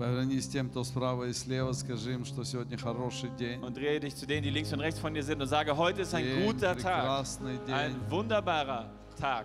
[0.00, 3.60] Повернись тем, кто справа и слева, скажи им, что сегодня хороший день.
[3.60, 6.00] Und drehe dich zu denen, die links und rechts von dir sind und sage, heute
[6.00, 7.26] ist ein День, guter Tag.
[7.66, 7.74] день.
[7.74, 9.44] Ein wunderbarer Tag.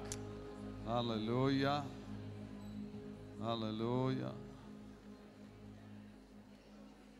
[0.87, 1.83] Аллилуйя.
[3.43, 4.31] Аллилуйя.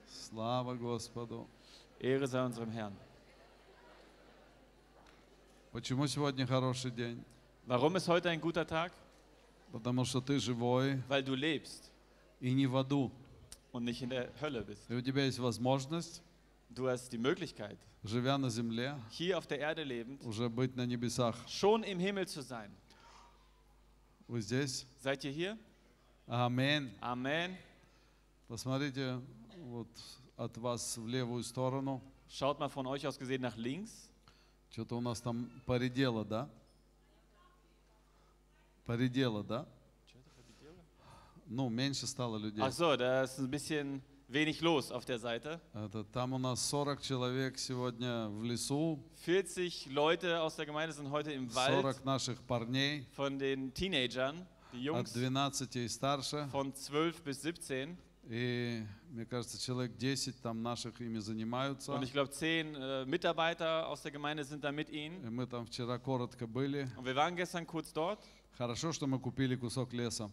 [0.08, 1.46] Слава Господу.
[2.00, 2.94] Ehre sei unserem Herrn.
[5.74, 7.22] Почему сегодня хороший день?
[7.68, 8.94] Warum ist heute ein guter Tag?
[9.74, 11.92] Потому что ты живой Weil du lebst
[12.40, 13.12] и не в аду.
[13.76, 14.90] Und nicht in der Hölle bist.
[14.90, 16.22] И у тебя есть возможность,
[16.70, 20.86] Du hast die Möglichkeit, живя на земле, hier auf der Erde lebend, уже быть на
[20.86, 21.36] небесах.
[21.48, 22.72] schon im Himmel zu sein.
[24.28, 24.88] Вы здесь?
[24.98, 25.58] Seid ihr hier?
[26.28, 26.92] Аминь.
[27.02, 27.56] Amen.
[28.48, 29.22] Посмотрите
[29.64, 29.88] вот
[30.38, 32.02] от вас в левую сторону.
[32.28, 34.10] Schaut mal von euch aus gesehen nach links.
[34.72, 36.50] Что-то у нас там поредело, да?
[38.86, 39.68] Поредело, да?
[41.48, 42.64] Ну, меньше стало людей.
[42.64, 45.60] Ach so, da ist ein bisschen wenig los auf der Seite.
[45.74, 51.10] Это, там у нас 40 человек сегодня в лесу, 40 Leute aus der Gemeinde sind
[51.12, 56.50] heute im Wald 40 наших парней von den Teenagern, die от Jungs 12 и старше.
[56.52, 57.96] von 12 bis 17.
[58.28, 61.94] И, мне кажется, человек 10 там наших ими занимаются.
[61.94, 65.24] Und ich glaube, 10 äh, Mitarbeiter aus der Gemeinde sind da mit ihnen.
[65.24, 66.90] И мы там вчера коротко были.
[66.98, 68.20] Und wir waren gestern kurz dort.
[68.58, 70.32] Хорошо, что мы купили кусок леса,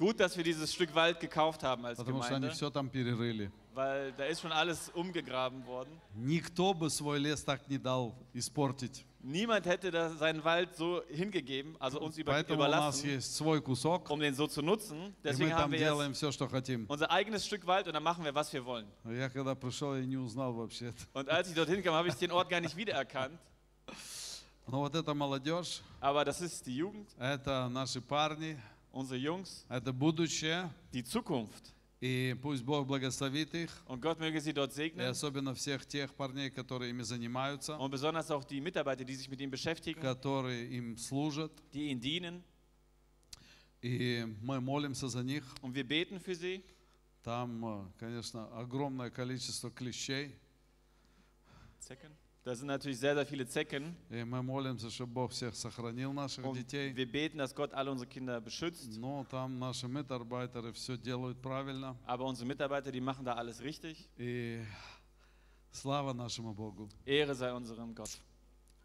[0.00, 2.90] Gut, dass wir dieses Stück Wald gekauft haben als потому что они Gemeinde, все там
[2.90, 3.50] перерыли.
[3.74, 5.90] weil da ist schon alles umgegraben worden.
[6.14, 9.04] Никто бы свой лес так не дал испортить.
[9.22, 13.34] Niemand hätte da seinen Wald so hingegeben, also uns über, Поэтому у нас überlassen, есть
[13.34, 14.96] свой кусок, um den so zu nutzen.
[14.96, 16.84] и мы Deswegen haben там wir делаем jetzt все, что хотим.
[16.88, 18.86] unser eigenes Stück Wald und dann machen wir, was wir wollen.
[19.04, 20.92] Я когда пришел, я не узнал вообще.
[21.14, 23.38] Und als ich dorthin kam, habe ich den Ort gar nicht wiedererkannt.
[24.68, 28.56] Но вот эта молодежь, Aber das ist die Jugend, это наши парни,
[28.91, 30.69] unsere Jungs, это будущее.
[30.93, 31.73] die Zukunft.
[32.01, 35.07] И пусть Бог благословит их, Und Gott möge sie dort и segnen.
[35.09, 39.39] особенно всех тех парней, которые ими занимаются, Und besonders auch die Mitarbeiter, die sich mit
[39.39, 41.51] ihm beschäftigen, которые им служат.
[41.73, 42.43] die ihnen dienen.
[43.83, 45.43] И мы молимся за них.
[45.61, 46.63] Und wir beten für sie.
[47.23, 50.35] Там, э, конечно, огромное количество клещей.
[51.79, 52.11] Zecken.
[52.44, 53.96] Da sind natürlich sehr, sehr viele Zecken.
[54.08, 56.94] И мы молимся, чтобы Бог всех сохранил наших Und детей.
[56.94, 58.86] wir beten, dass Gott alle unsere Kinder beschützt.
[58.98, 61.96] Но там наши метарбайтеры все делают правильно.
[62.06, 64.08] Aber unsere Mitarbeiter, die machen da alles richtig.
[64.16, 64.62] И
[65.72, 66.88] слава нашему Богу.
[67.04, 68.16] Ehre sei unserem Gott.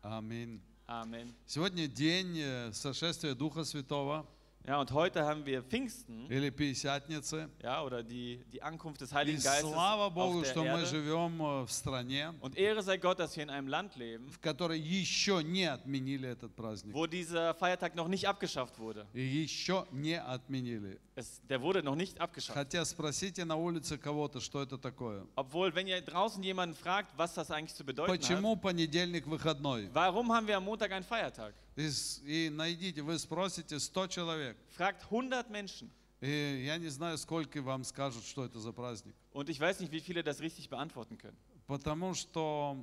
[0.01, 0.59] Аминь.
[0.87, 1.31] Amen.
[1.45, 4.25] Сегодня день э, сошествия Духа Святого
[4.67, 7.49] Ja, und heute haben wir Pfingsten, или Пятидесятницы.
[7.63, 10.67] ja, oder die, die Ankunft des И Heiligen Geistes слава auf Богу, der что мы
[10.81, 10.85] Erde.
[10.85, 14.39] живем э, в стране, Und Ehre sei Gott, dass wir in einem Land leben, в
[14.39, 16.93] которой еще не отменили этот праздник.
[16.93, 19.07] wo dieser Feiertag noch nicht abgeschafft wurde.
[19.15, 20.99] И еще не отменили.
[21.15, 22.53] Es, der wurde noch nicht abgeschafft.
[22.55, 25.25] Хотя спросите на улице кого-то, что это такое.
[25.35, 29.89] Obwohl, wenn ihr draußen jemanden fragt, was das eigentlich zu bedeuten hat, Почему понедельник выходной?
[29.91, 31.55] warum haben wir am Montag einen Feiertag?
[31.76, 34.56] И, найдите, вы спросите 100 человек.
[34.76, 35.90] Fragt 100 Menschen.
[36.20, 39.14] И я не знаю, сколько вам скажут, что это за праздник.
[39.32, 41.36] Und ich weiß nicht, wie viele das richtig beantworten können.
[41.66, 42.82] Потому что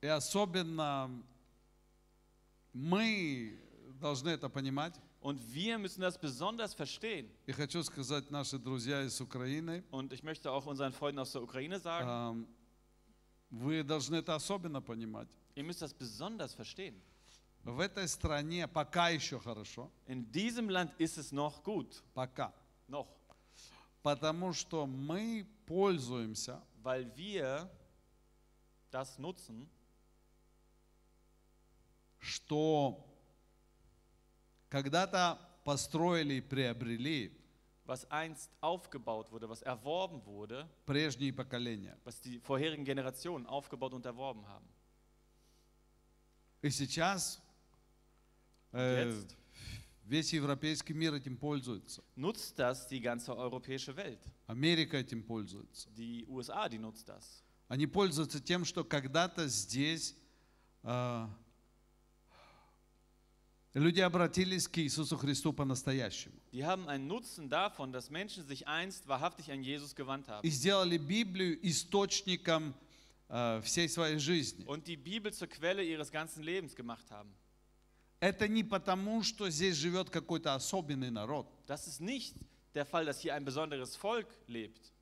[0.00, 1.10] и особенно
[2.72, 3.58] мы
[4.00, 4.94] должны это понимать.
[5.20, 7.28] Und wir müssen das besonders verstehen.
[7.46, 11.42] И хочу сказать наши друзья из Украины, Und ich möchte auch unseren Freunden aus der
[11.42, 12.46] Ukraine sagen,
[13.50, 15.28] вы должны это особенно понимать.
[15.55, 17.01] ihr müsst das besonders verstehen.
[17.63, 22.01] В этой стране пока еще хорошо, In diesem Land ist es noch gut.
[22.13, 22.53] пока.
[22.87, 23.07] Noch.
[24.01, 27.69] Потому что мы пользуемся Weil wir
[28.91, 29.67] das nutzen,
[32.19, 33.05] что
[34.69, 37.37] когда-то построили и приобрели
[37.85, 41.97] was einst aufgebaut wurde, was erworben wurde, прежние поколения.
[42.03, 44.65] was die vorherigen Generationen aufgebaut und erworben haben.
[46.62, 47.40] И сейчас
[48.72, 49.36] Jetzt
[50.06, 52.02] весь европейский мир этим пользуется.
[52.14, 54.20] nutzt das die ganze europäische Welt.
[54.46, 55.88] Америка этим пользуется.
[55.96, 57.42] Die USA, die nutzt das.
[57.68, 60.14] Они пользуются тем, что когда-то здесь
[60.84, 61.26] э,
[63.74, 66.34] люди обратились к Иисусу Христу по-настоящему.
[66.52, 70.50] Die haben einen Nutzen davon, dass Menschen sich einst wahrhaftig an Jesus gewandt haben И
[70.50, 72.74] сделали Библию источником
[73.28, 74.64] всей своей жизни.
[74.66, 77.34] und die Bibel zur Quelle ihres ganzen Lebens gemacht haben.
[78.20, 81.46] Это не потому, что здесь живет какой-то особенный народ.
[81.66, 82.34] Das ist nicht
[82.74, 84.92] der Fall, dass hier ein besonderes Volk lebt.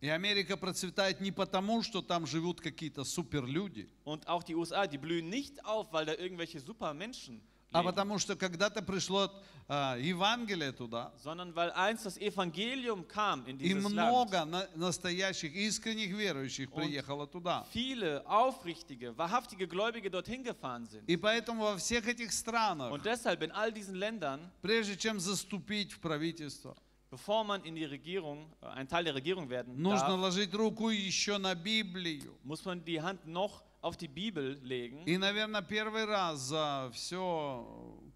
[0.00, 4.98] И Америка процветает не потому, что там живут какие-то суперлюди, Und auch die USA, die
[4.98, 7.40] blühen nicht auf, weil da irgendwelche Supermenschen
[7.72, 9.30] а потому что когда-то пришло
[9.68, 13.94] а, Евангелие туда, sondern weil einst das Evangelium kam in и dieses Land.
[13.94, 17.66] много на- настоящих, искренних верующих приехало туда.
[17.74, 21.02] Viele aufrichtige, wahrhaftige Gläubige dorthin gefahren sind.
[21.08, 25.92] И поэтому во всех этих странах, Und deshalb in all diesen Ländern, прежде чем заступить
[25.92, 26.76] в правительство,
[27.10, 30.90] bevor man in die Regierung, äh, ein Teil der Regierung werden нужно darf, ложить руку
[30.90, 32.38] еще на Библию.
[32.44, 35.04] muss man die Hand noch auf die Bibel legen.
[35.06, 38.08] И, наверное, первый раз за все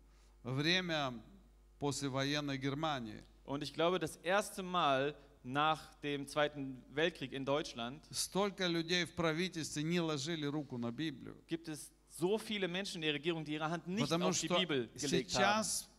[0.42, 1.14] время
[1.78, 8.66] послевоенной Германии Und ich glaube, das erste Mal nach dem Zweiten Weltkrieg in Deutschland столько
[8.66, 11.36] людей в правительстве не ложили руку на Библию.
[11.46, 14.48] gibt es so viele Menschen in der Regierung, die ihre Hand nicht Потому auf die
[14.48, 15.62] Bibel gelegt haben.
[15.64, 15.89] сейчас э,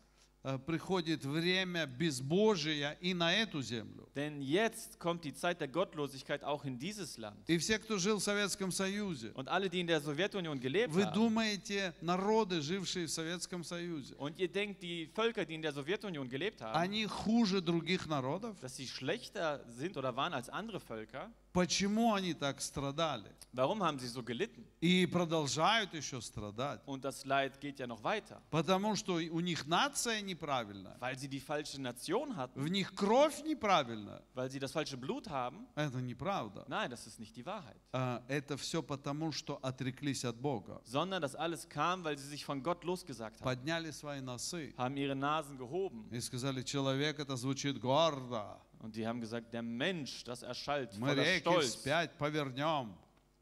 [0.66, 4.10] приходит время безбожия и на эту землю.
[4.16, 7.38] Denn jetzt kommt die Zeit der Gottlosigkeit auch in dieses Land.
[7.48, 11.04] И все, кто жил в Советском Союзе, Und alle, die in der Sowjetunion gelebt вы
[11.04, 15.74] haben, думаете, народы, жившие в Советском Союзе, und ihr denkt, die Völker, die in der
[15.74, 18.60] Sowjetunion gelebt haben, они хуже других народов?
[18.62, 23.32] dass sie schlechter sind oder waren als andere Völker, Почему они так страдали?
[23.54, 24.64] warum haben sie so gelitten?
[24.80, 26.80] И продолжают еще страдать.
[26.86, 31.28] Und das Leid geht ja noch weiter, Потому что у них нация неправильная, weil sie
[31.28, 34.22] die falsche Nation hatten, в них кровь неправильная.
[34.34, 35.68] weil sie das falsche Blut haben.
[35.76, 36.64] Это неправда.
[36.70, 37.76] Nein, das ist nicht die Wahrheit.
[37.92, 40.82] А, Это все потому, что отреклись от Бога.
[40.86, 44.96] Sondern das alles kam, weil sie sich von Gott losgesagt haben, Подняли свои носы haben
[44.96, 48.58] ihre Nasen gehoben и сказали, человек это звучит гордо.
[48.81, 51.77] und die haben gesagt, der Mensch, das erschallt Мы voller реки Stolz.
[51.77, 52.95] вспять повернем.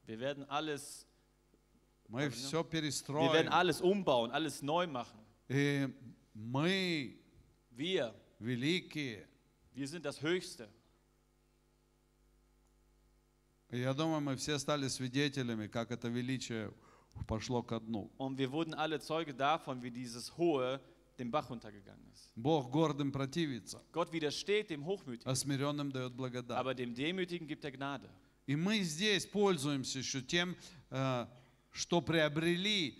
[0.07, 1.07] Wir werden alles,
[2.09, 3.49] Мы все wir werden перестроим.
[3.53, 5.19] alles umbauen, alles neu machen.
[5.49, 5.89] И
[6.35, 7.19] мы
[7.77, 9.27] Wir, великие.
[9.75, 10.69] wir sind das Höchste.
[13.71, 16.73] И я думаю, мы все стали свидетелями, как это величие
[17.27, 18.11] пошло ко дну.
[18.19, 20.81] Und wir wurden alle Zeuge davon, wie dieses Hohe
[21.20, 22.32] den Bach runtergegangen ist.
[22.36, 26.58] Бог гордым противится, Gott widersteht dem Hochmütigen, а смиренным дает благодать.
[26.58, 28.10] aber dem Demütigen gibt er Gnade.
[28.48, 30.56] И мы здесь пользуемся еще тем,
[30.90, 31.28] э,
[31.72, 32.98] что приобрели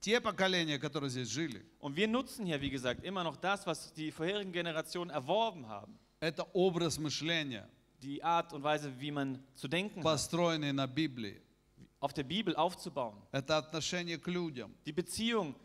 [0.00, 1.64] те поколения, которые здесь жили.
[1.80, 5.98] Und wir nutzen hier, wie gesagt, immer noch das, was die vorherigen Generationen erworben haben.
[6.20, 7.68] Это образ мышления,
[8.02, 11.40] Die Art und Weise, wie man zu denken hat, построенный на Библии.
[11.98, 13.16] auf der Bibel aufzubauen.
[13.32, 14.72] Это отношение к людям.
[14.84, 15.56] Die Beziehung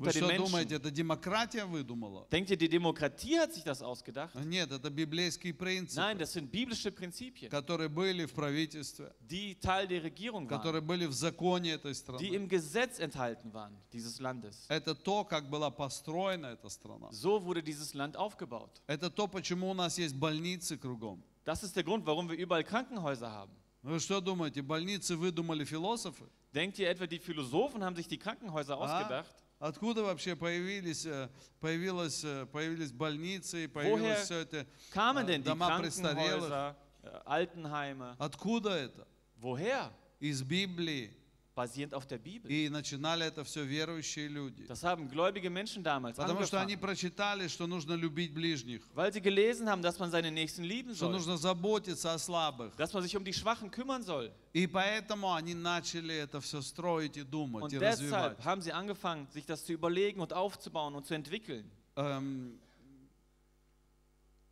[0.00, 0.76] Вы unter den что думаете, Menschen.
[0.76, 2.28] это демократия выдумала?
[2.30, 4.32] Denkt ihr, die Demokratie hat sich das ausgedacht?
[4.44, 9.88] Нет, это библейские принципы, Nein, das sind biblische Prinzipien, которые были в правительстве, die Teil
[9.88, 12.22] der Regierung waren, которые были в законе этой die страны.
[12.28, 14.66] im Gesetz enthalten waren, dieses Landes.
[14.68, 17.08] Это то, как была построена эта страна.
[17.10, 18.80] So wurde dieses Land aufgebaut.
[18.86, 21.24] Это то, почему у нас есть больницы кругом.
[21.44, 23.50] Das ist der Grund, warum wir überall Krankenhäuser haben.
[23.82, 26.28] Вы что думаете, больницы выдумали философы?
[26.54, 29.00] Denkt ihr etwa, die Philosophen haben sich die Krankenhäuser А?
[29.02, 29.34] ausgedacht?
[29.63, 31.29] Откуда вообще появились, э,
[31.61, 34.67] появилось, э, появились больницы, появилось все это?
[34.93, 36.75] Kamen Äh, denn Doма престарелых.
[37.01, 38.17] Äh, Altenheime?
[38.19, 39.07] Откуда это?
[39.41, 39.89] Woher?
[40.19, 41.15] Из Библии.
[41.54, 42.48] Basierend auf der Bibel.
[42.48, 44.64] И начинали это все верующие люди.
[44.68, 49.12] Das haben gläubige Menschen damals Потому что они angefangen, прочитали, что нужно любить ближних, weil
[49.12, 52.76] sie gelesen haben, dass man seine Nächsten lieben что soll, нужно заботиться о слабых.
[52.76, 54.30] dass man sich um die Schwachen kümmern soll.
[54.52, 58.36] И поэтому они начали это все строить и думать, Und и развивать.
[58.38, 61.68] deshalb haben sie angefangen, sich das zu überlegen und aufzubauen und zu entwickeln.
[61.96, 62.56] Эм,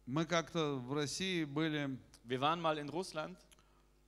[0.07, 3.37] Мы как-то в России были Wir waren mal in Russland,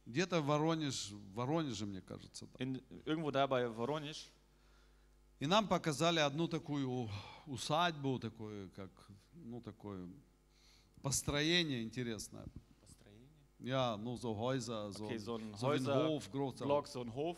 [0.06, 2.48] Где-то в Воронеж, в Воронеже, мне кажется.
[2.48, 2.64] да.
[2.64, 4.30] in, irgendwo da bei Voronezh.
[5.40, 7.10] И нам показали одну такую
[7.48, 8.90] усадьбу, такое, как,
[9.34, 10.08] ну, такое
[11.02, 12.46] построение интересное.
[13.60, 16.88] Ja, nur so Häuser, so, Okay, so ein so wie ein Häuser- Hof, großer Block,
[16.88, 17.38] so ein Hof.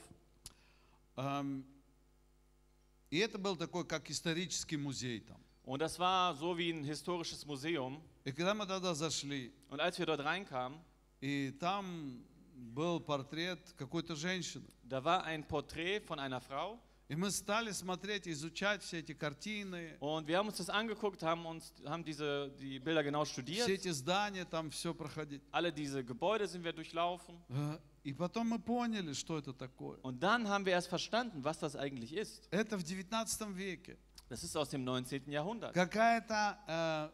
[3.11, 5.37] И это был такой, как исторический музей там.
[5.65, 8.01] Und das war so wie ein historisches Museum.
[8.23, 10.79] И когда мы туда зашли, Und als wir dort reinkamen,
[11.21, 12.23] и там
[12.55, 14.65] был портрет какой-то женщины.
[14.83, 16.79] da war ein Porträt von einer Frau.
[17.07, 21.45] И мы стали смотреть, изучать все эти картины, Und wir haben uns das angeguckt, haben
[21.45, 23.69] uns haben diese die Bilder genau все studiert.
[23.69, 25.43] эти здания, там все проходить.
[25.51, 27.35] Alle diese Gebäude sind wir durchlaufen.
[27.49, 29.99] Э, И потом мы поняли, что это такое.
[30.01, 32.47] Und dann haben wir erst verstanden, was das eigentlich ist.
[32.49, 33.97] Это в 19 веке.
[34.27, 35.27] Das ist aus dem 19.
[35.27, 35.73] Jahrhundert.
[35.75, 36.57] Какая-то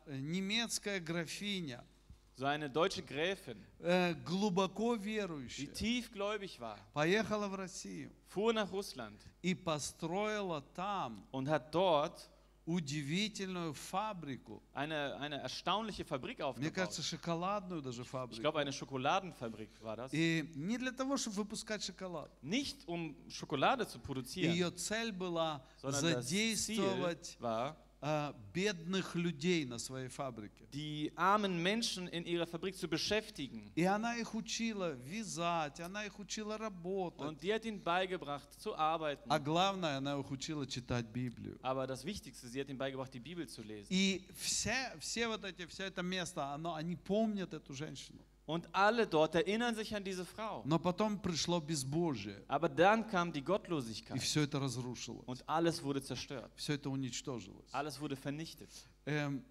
[0.07, 1.83] э, немецкая графиня,
[2.41, 8.71] So eine deutsche Gräfin, э, глубоко die верующая, tiefgläubig war, поехала в Россию fuhr nach
[8.71, 12.27] Russland и построила там und hat dort
[12.65, 14.59] удивительную фабрику.
[14.73, 16.73] eine, eine erstaunliche Fabrik Мне aufgebaut.
[16.73, 18.41] кажется, шоколадную даже Ich фабрику.
[18.41, 20.11] glaube, eine Schokoladenfabrik war das.
[20.11, 22.31] И не для того, чтобы выпускать шоколад.
[22.41, 27.77] Nicht um Schokolade zu produzieren, Ее цель была задействовать war, а,
[28.53, 30.65] бедных людей на своей фабрике.
[30.73, 33.71] die armen Menschen in ihrer Fabrik zu beschäftigen.
[33.75, 37.27] И она их учила вязать, она их учила работать.
[37.27, 39.29] Und die hat ihnen beigebracht, zu arbeiten.
[39.29, 41.59] А главное, она их учила читать Библию.
[41.61, 43.87] Aber das Wichtigste, sie hat ihnen beigebracht, die Bibel zu lesen.
[43.89, 48.19] И все, все вот эти, все это место, оно, они помнят эту женщину.
[48.46, 50.62] Und alle dort erinnern sich an diese Frau.
[50.64, 55.26] Но потом пришло безбожие, Aber dann kam die и Gottlosigkeit все это разрушилось.
[55.26, 56.52] und alles wurde zerstört.
[56.54, 57.66] Все это уничтожилось.
[57.72, 58.70] Alles wurde vernichtet.
[59.04, 59.42] Эм,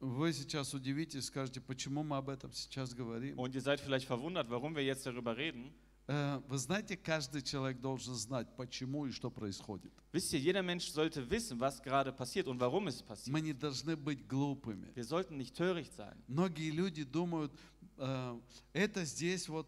[0.00, 3.38] вы сейчас удивитесь, скажете, почему мы об этом сейчас говорим.
[3.38, 5.74] Und ihr seid vielleicht verwundert, warum wir jetzt darüber reden.
[6.07, 9.91] Э, Вы знаете, каждый человек должен знать, почему и что происходит.
[10.13, 13.33] Wisst ihr, jeder Mensch sollte wissen, was gerade passiert und warum es passiert.
[13.33, 14.91] Мы не должны быть глупыми.
[14.95, 16.15] Wir sollten nicht töricht sein.
[16.27, 17.51] Многие люди думают,
[17.97, 18.39] э,
[18.73, 19.67] это здесь вот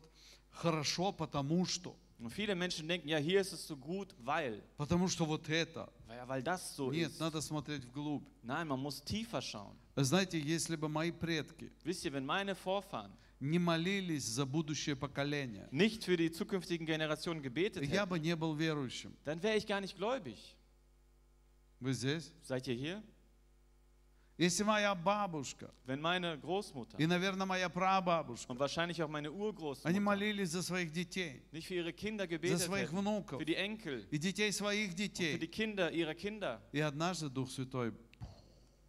[0.51, 1.95] хорошо, потому что.
[2.19, 4.61] Und viele Menschen denken, ja, hier ist es so gut, weil.
[4.77, 5.89] Потому что вот это.
[6.09, 7.19] Ja, weil das so Нет, ist.
[7.19, 8.23] надо смотреть вглубь.
[8.43, 9.75] Nein, man muss tiefer schauen.
[9.95, 15.67] Знаете, если бы мои предки Wisst ihr, wenn meine Vorfahren не молились за будущее поколение,
[15.71, 19.15] nicht für die zukünftigen Generationen gebetet я hätten, бы не был верующим.
[19.25, 20.55] dann wäre ich gar nicht gläubig.
[21.79, 22.33] Вы здесь?
[22.43, 23.03] Seid ihr hier?
[24.39, 29.37] Если моя бабушка Wenn meine Großmutter и, наверное, моя прабабушка, und wahrscheinlich auch meine они
[29.37, 33.45] Urgroßmutter молились за своих детей, nicht für ihre Kinder за gebetet своих hätten, внуков für
[33.45, 35.47] die Enkel, и детей своих für die детей.
[35.47, 37.93] Kinder ihrer Kinder, И однажды Дух Святой,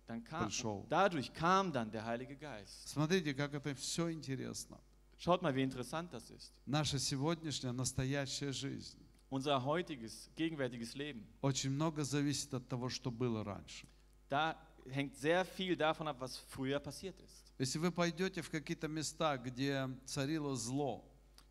[0.08, 0.84] dann kam, Пришел.
[0.88, 2.88] dadurch kam dann der Heilige Geist.
[2.88, 4.80] смотрите, как это все интересно.
[5.18, 6.52] Schaut mal, wie interessant das ist.
[6.66, 8.98] Наша сегодняшняя настоящая жизнь
[9.30, 13.86] Unser heutiges, gegenwärtiges Leben, очень много зависит от того, что было раньше.
[14.30, 17.44] da hängt sehr viel davon ab, was früher passiert ist.
[17.58, 21.04] Если вы пойдете в какие-то места, где царило зло,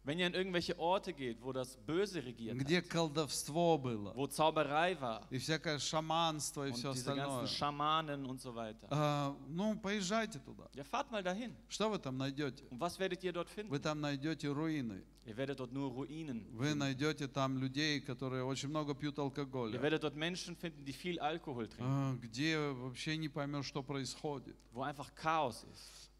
[0.08, 4.26] Wenn ihr an irgendwelche Orte geht, wo das Böse regiert где hat, колдовство было, wo
[4.26, 8.88] Zauberei war и всякое шаманство и und все diese остальное, ganzen Schamanen und so weiter.
[8.90, 10.70] а, ну, поезжайте туда.
[10.76, 11.54] Ja, fahrt mal dahin.
[11.68, 12.64] Что вы там найдете?
[12.70, 13.70] Und was werdet ihr dort finden?
[13.70, 15.04] Вы там найдете руины.
[15.26, 16.48] Ihr werdet dort nur Ruinen.
[16.54, 19.82] Вы найдете там людей, которые очень много пьют Ihr алкоголя.
[19.82, 24.56] werdet dort Menschen finden, die viel Alkohol trinken, а, где вообще не поймешь, что происходит.
[24.72, 26.12] wo einfach Chaos ist.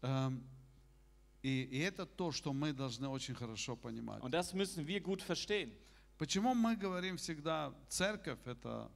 [1.42, 4.22] И, и это то, что мы должны очень хорошо понимать.
[4.22, 5.70] Und das müssen wir gut verstehen.
[6.18, 8.90] Почему мы говорим всегда, церковь это,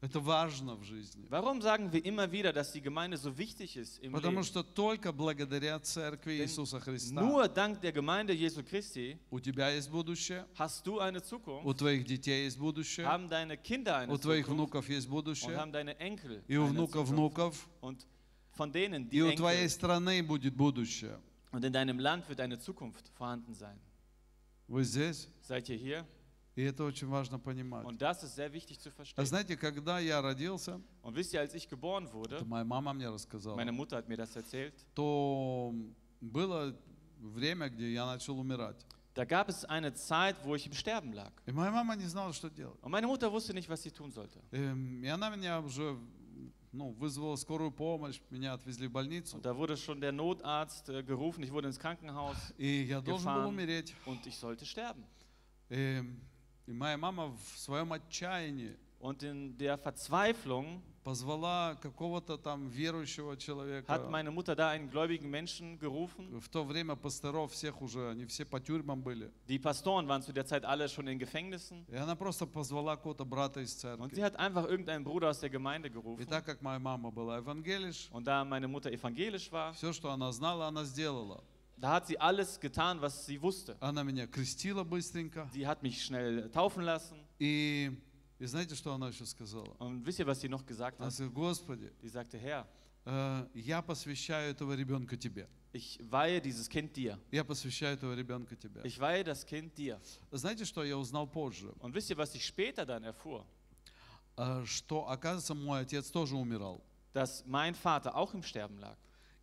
[0.00, 1.26] это важно в жизни?
[1.28, 4.44] Warum sagen wir immer wieder, dass die Gemeinde so wichtig ist im Потому Leben?
[4.44, 9.70] что только благодаря церкви Denn Иисуса Христа Nur dank der Gemeinde Jesu Christi у тебя
[9.70, 14.12] есть будущее, hast du eine у Zukunft, твоих детей есть будущее, haben deine Kinder eine
[14.12, 18.06] у твоих Zukunft внуков есть und будущее, haben deine Enkel и у внуков внуков, Und
[18.52, 21.18] von denen, и die у твоей страны будет будущее.
[21.51, 23.79] und in deinem Land wird eine Zukunft vorhanden sein.
[24.67, 25.27] Вы здесь?
[25.41, 26.05] Seid ihr hier?
[26.55, 27.85] И это очень важно понимать.
[27.85, 29.25] Und das ist sehr wichtig zu А verstehen.
[29.25, 33.09] знаете, когда я родился, Und wisst ihr, als ich geboren wurde, это моя мама мне
[33.09, 35.73] рассказала, meine Mutter hat mir das erzählt, то
[36.21, 36.73] было
[37.19, 38.77] время, где я начал умирать.
[39.15, 41.31] da gab es eine Zeit, wo ich im Sterben lag.
[41.45, 42.81] И моя мама не знала, что делать.
[42.81, 44.39] Und meine Mutter wusste nicht, was sie tun sollte.
[44.51, 45.97] Эм, И она меня уже
[46.72, 49.36] ну, вызвала скорую помощь, меня отвезли в больницу.
[49.36, 53.24] Und da wurde schon der Notarzt äh, gerufen, ich wurde ins Krankenhaus И я должен
[53.26, 53.94] был gefahren умереть.
[54.06, 55.04] und ich sollte sterben.
[55.68, 56.20] Эм,
[56.66, 63.85] И моя мама в своем отчаянии Und in der Verzweiflung позвала какого-то там верующего человека.
[63.87, 66.39] hat meine Mutter da einen gläubigen Menschen gerufen.
[66.39, 69.31] В то время пасторов всех уже, они все по тюрьмам были.
[69.47, 71.85] Die Pastoren waren zu der Zeit alle schon in Gefängnissen.
[71.89, 74.21] И она просто позвала какого-то брата из Und sie церкви.
[74.21, 76.25] hat einfach irgendeinen Bruder aus der Gemeinde И gerufen.
[76.25, 80.31] так как моя мама была евангелиш, Und da meine Mutter evangelisch war, все, что она
[80.31, 81.43] знала, она сделала.
[81.77, 83.77] da hat sie alles getan, was sie wusste.
[83.79, 85.47] Она меня крестила быстренько.
[85.53, 87.19] Sie hat mich schnell taufen lassen.
[87.37, 87.91] И,
[88.40, 89.76] и знаете, что она еще сказала?
[89.78, 91.12] Und wisst ihr, was sie noch gesagt Она hat?
[91.12, 92.66] сказала, Господи, Die sagte, Herr,
[93.04, 95.46] э, я посвящаю этого ребенка тебе.
[95.72, 97.18] ich weihe dieses Kind dir.
[97.30, 98.80] Я посвящаю этого ребенка тебе.
[98.84, 100.00] Ich weihe das Kind dir.
[100.32, 101.72] Знаете, что я узнал позже?
[101.80, 103.44] Und wisst ihr, was ich später dann erfuhr?
[104.36, 106.80] Э, Что, оказывается, мой отец тоже умирал.
[107.12, 108.96] Dass mein Vater auch im Sterben lag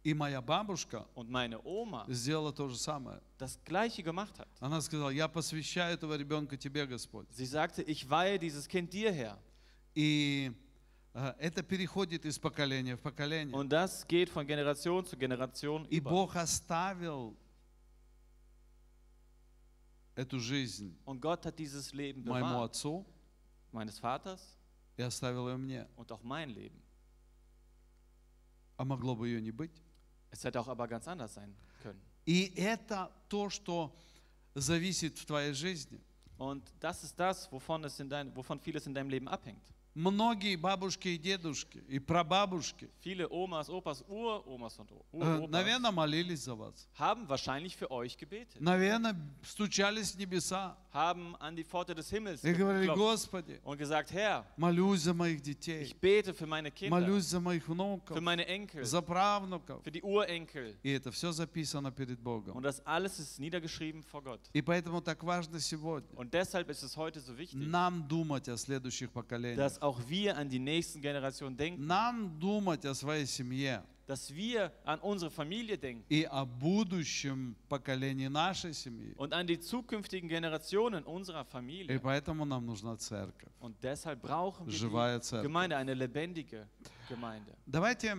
[0.03, 3.21] И моя бабушка und meine Oma сделала то же самое.
[3.37, 4.47] das Gleiche gemacht hat.
[4.59, 7.27] Она сказала, я посвящаю этого ребенка тебе, Господь.
[7.31, 9.37] Sie sagte, ich weihe dieses Kind dir, Herr.
[9.95, 10.51] И
[11.13, 13.53] э, это переходит из поколения в поколение.
[13.55, 16.09] Und das geht von Generation zu Generation И über.
[16.09, 17.35] Бог оставил
[20.15, 23.05] эту жизнь Und Gott hat dieses Leben моему bewahrt, отцу
[23.71, 24.41] meines Vaters
[24.95, 25.87] и оставил ее мне.
[25.95, 26.81] und auch mein Leben.
[28.77, 29.71] а могло бы ее не быть.
[30.36, 32.00] Es hätte auch aber ganz anders sein können.
[32.24, 33.94] И это то, что
[34.54, 36.00] зависит в твоей жизни.
[36.38, 39.62] Und das ist das, wovon, es in dein, wovon vieles in deinem Leben abhängt.
[39.97, 46.43] Многие бабушки и дедушки, и прабабушки, Viele Omas, Opas, Uromas und э, Uropas наверное, молились
[46.43, 46.87] за вас.
[46.99, 52.43] haben wahrscheinlich für euch gebetet, Наверное, стучались в небеса haben an die Pforte des Himmels
[52.43, 52.97] и говорили, geklopft
[53.31, 57.39] Господи, und gesagt, Herr, молюсь за моих детей, ich bete für meine Kinder, молюсь за
[57.39, 59.83] моих für внуков, meine Enkel, за правнуков.
[59.83, 60.75] für die Urenkel.
[60.83, 62.61] И это все записано перед Und Богом.
[62.61, 64.41] das alles ist niedergeschrieben vor Gott.
[64.53, 68.57] И поэтому так важно сегодня Und deshalb ist es heute so wichtig, нам думать о
[68.57, 69.57] следующих поколениях.
[69.57, 74.71] dass auch wir an die nächsten Generationen denken, Нам думать о своей семье dass wir
[74.85, 79.13] an unsere Familie denken и о будущем поколении нашей семьи.
[79.17, 81.99] und an die zukünftigen Generationen unserer И Familie.
[81.99, 85.43] поэтому нам нужна церковь, Und deshalb brauchen wir живая церковь.
[85.43, 86.67] Gemeinde, eine lebendige
[87.09, 87.51] Gemeinde.
[87.65, 88.15] Давайте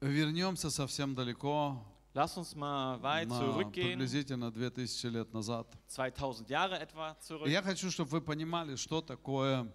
[0.00, 1.80] вернемся совсем далеко,
[2.14, 5.66] Lass uns mal weit на zurückgehen, приблизительно 2000 лет назад.
[5.88, 7.48] 2000 Jahre etwa zurück.
[7.48, 9.66] я хочу, чтобы вы понимали, что такое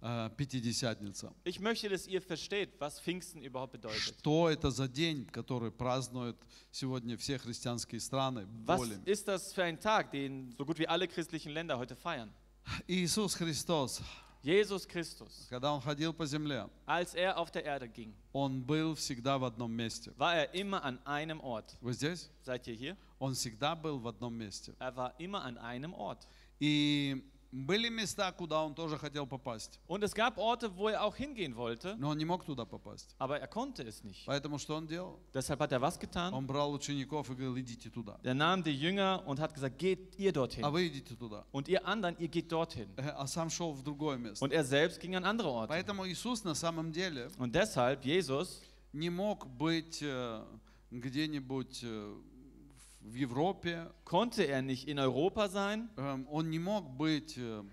[0.00, 1.32] э, Пятидесятница.
[1.44, 4.18] Ich möchte, dass ihr versteht, was Pfingsten überhaupt bedeutet.
[4.18, 6.36] Что это за день, который празднуют
[6.72, 8.48] сегодня все христианские страны?
[8.66, 9.00] Was более?
[9.04, 12.32] ist das für ein Tag, den so gut wie alle christlichen Länder heute feiern?
[12.88, 14.02] Иисус Христос,
[14.42, 18.94] Jesus Christus, когда Он ходил по земле, als er auf der Erde ging, Он был
[18.94, 20.12] всегда в одном месте.
[20.16, 21.76] war er immer an einem Ort.
[21.80, 22.30] Вы здесь?
[22.44, 22.96] Seid ihr hier?
[23.18, 24.74] Он всегда был в одном месте.
[24.78, 26.26] Er war immer an einem Ort.
[26.60, 29.80] И были места, куда Он тоже хотел попасть.
[29.88, 33.14] Und es gab Orte, wo er auch hingehen wollte, Но Он не мог туда попасть.
[33.18, 34.26] aber er konnte es nicht.
[34.26, 35.18] Поэтому что Он делал?
[35.32, 36.32] Deshalb hat er was getan?
[36.34, 38.18] Он брал учеников и говорил, идите туда.
[38.22, 40.62] Er nahm die Jünger und hat gesagt, geht ihr dorthin.
[40.64, 41.44] А вы идите туда.
[41.50, 42.88] Und ihr anderen, ihr geht dorthin.
[42.96, 44.44] Э, А сам шел в другое место.
[44.44, 45.68] Und er selbst ging an andere Orte.
[45.68, 48.60] Поэтому Иисус на самом деле Und deshalb, Jesus
[48.92, 50.42] не мог быть э,
[50.90, 52.14] где-нибудь э,
[53.07, 57.63] в Европе, konnte er nicht in Europa sein, эм, он не мог быть э,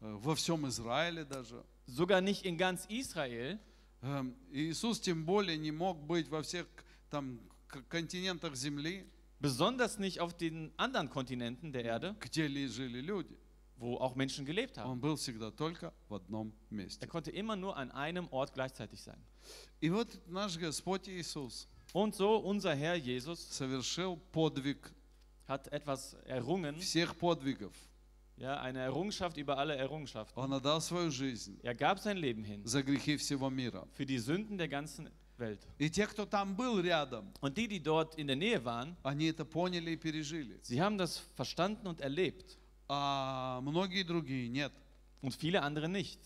[0.00, 1.62] э, во всем Израиле даже.
[1.86, 3.58] sogar nicht in ganz Israel.
[4.02, 6.66] Эм, Иисус тем более не мог быть во всех
[7.10, 9.04] там к- континентах Земли,
[9.42, 13.36] Besonders nicht auf den anderen Kontinenten der Erde, где ли жили люди.
[13.78, 14.90] wo auch Menschen gelebt haben.
[14.90, 17.06] Он был всегда только в одном Er месте.
[17.06, 19.18] konnte immer nur an einem Ort gleichzeitig sein.
[19.80, 24.92] И вот наш Господь Иисус Und so unser Herr Jesus совершил подвиг
[25.48, 27.74] hat etwas errungen, всех подвигов.
[28.36, 30.38] ja, eine Errungenschaft über alle Errungenschaften.
[30.38, 33.86] Он отдал свою жизнь Er gab sein Leben hin за грехи всего мира.
[33.92, 35.60] für die Sünden der ganzen Welt.
[35.78, 39.26] И те, кто там был рядом, Und die, die dort in der Nähe waren, они
[39.26, 40.60] это поняли и пережили.
[40.62, 42.56] sie haben das verstanden und erlebt
[42.88, 44.72] А многие другие нет.
[45.22, 46.20] und viele andere nicht.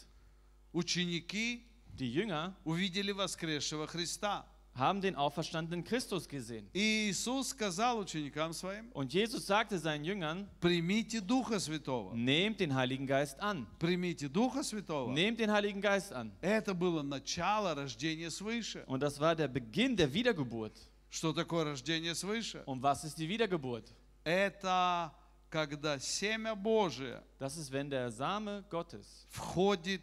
[0.73, 1.63] Ученики
[1.97, 4.45] Die Jünger увидели воскресшего Христа.
[4.80, 6.68] Haben den auferstandenen Christus gesehen.
[6.74, 12.16] И Иисус сказал ученикам своим, Und Jesus sagte seinen Jüngern, примите Духа Святого.
[12.16, 13.68] nehmt den Heiligen Geist an.
[13.78, 15.12] Примите Духа Святого.
[15.12, 16.32] Nehmt den Heiligen Geist an.
[16.42, 18.84] Это было начало рождения свыше.
[18.88, 20.74] Und das war der Beginn der Wiedergeburt.
[21.12, 22.64] Что такое рождение свыше?
[22.66, 23.86] Und was ist die Wiedergeburt?
[24.24, 25.12] Это
[25.50, 30.02] когда семя Божие Das ist, wenn der Same Gottes входит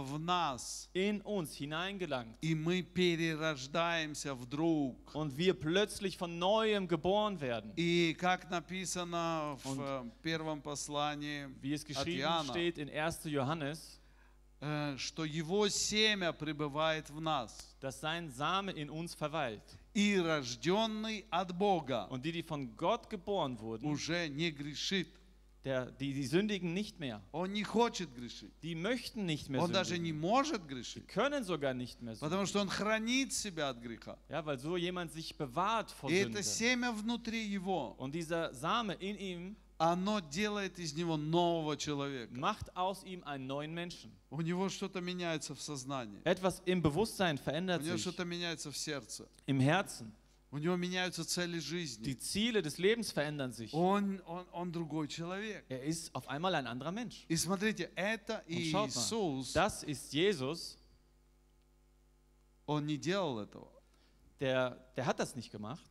[0.00, 4.96] в нас, in uns hineingelangt и мы перерождаемся вдруг.
[5.14, 7.72] und wir plötzlich von neuem geboren werden.
[7.76, 13.24] И как написано в э, первом послании Wie es от geschrieben Иоанна, steht in 1.
[13.26, 14.00] Johannes,
[14.60, 19.62] э, что его семя пребывает в нас, dass sein Same in uns verweilt.
[19.94, 25.08] и рожденный от Бога Und die, die von Gott geboren wurden, уже не грешит.
[25.64, 27.20] Der, die, die sündigen nicht mehr.
[27.32, 28.52] Он не хочет грешить.
[28.62, 30.20] Die möchten nicht mehr Он даже не sündigen.
[30.20, 32.46] может грешить, Können sogar nicht mehr потому sündigen.
[32.46, 34.18] что он хранит себя от греха.
[34.28, 36.42] Ja, weil so jemand sich bewahrt vor И это Sünde.
[36.42, 42.32] семя внутри его, Und dieser Same in ihm оно делает из него нового человека.
[42.38, 44.12] macht aus ihm einen neuen Menschen.
[44.30, 46.20] У него что-то меняется в сознании.
[46.24, 49.28] Etwas im Bewusstsein У verändert него sich, что-то меняется в сердце.
[49.46, 50.12] im Herzen.
[50.52, 52.04] У него меняются цели жизни.
[52.04, 53.72] Die Ziele des Lebens verändern sich.
[53.72, 55.64] Он, он, он другой человек.
[55.70, 57.24] Er ist auf einmal ein anderer Mensch.
[57.28, 60.76] И смотрите, это Und Иисус, mal, das ist Jesus,
[62.66, 63.72] он не делал этого.
[64.40, 65.88] der, der hat das nicht gemacht.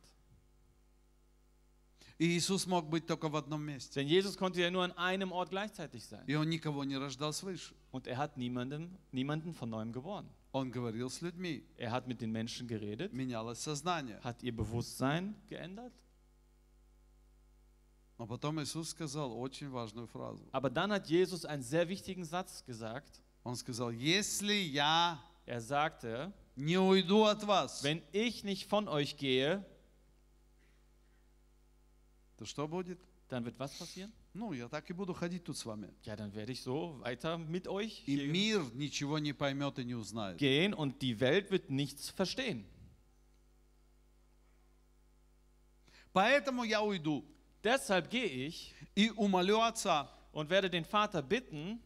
[2.18, 3.94] И Иисус мог быть только в одном месте.
[3.98, 6.24] Denn Jesus konnte ja nur an einem Ort gleichzeitig sein.
[6.28, 7.74] И он никого не рождал свыше.
[7.90, 10.28] Und er hat niemanden, niemanden von neuem geboren.
[10.51, 11.63] Он говорил с людьми.
[11.77, 14.19] Er hat mit den Menschen geredet, Менялось сознание.
[14.23, 15.93] hat ihr Bewusstsein geändert.
[18.17, 20.47] Но потом Иисус сказал очень важную фразу.
[20.51, 23.21] Aber dann hat Jesus einen sehr wichtigen Satz gesagt.
[23.43, 29.15] Он сказал, если я Er sagte, не уйду от вас, wenn ich nicht von euch
[29.15, 29.63] gehe,
[32.35, 32.99] то что будет?
[33.29, 34.11] dann wird was passieren?
[34.33, 35.89] Ну, я так и буду ходить тут с вами.
[36.03, 39.83] Ja, dann werde ich so weiter mit euch И hier мир ничего не поймет и
[39.83, 40.37] не узнает.
[40.37, 42.65] gehen und die Welt wird nichts verstehen.
[46.13, 47.23] Поэтому я уйду
[47.63, 51.79] Deshalb gehe ich и умолю Отца, und werde den Vater bitten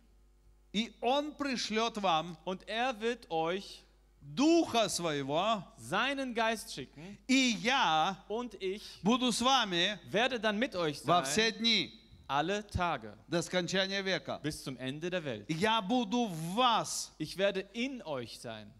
[0.73, 3.83] и Он пришлет вам und er wird euch
[4.21, 10.75] Духа Своего, seinen Geist schicken и я und ich буду с вами werde dann mit
[10.75, 14.39] euch во все sein дни alle Tage до скончания века.
[14.43, 15.45] bis zum Ende der Welt.
[15.49, 17.13] Я буду в вас.
[17.19, 18.71] Ich werde in euch sein.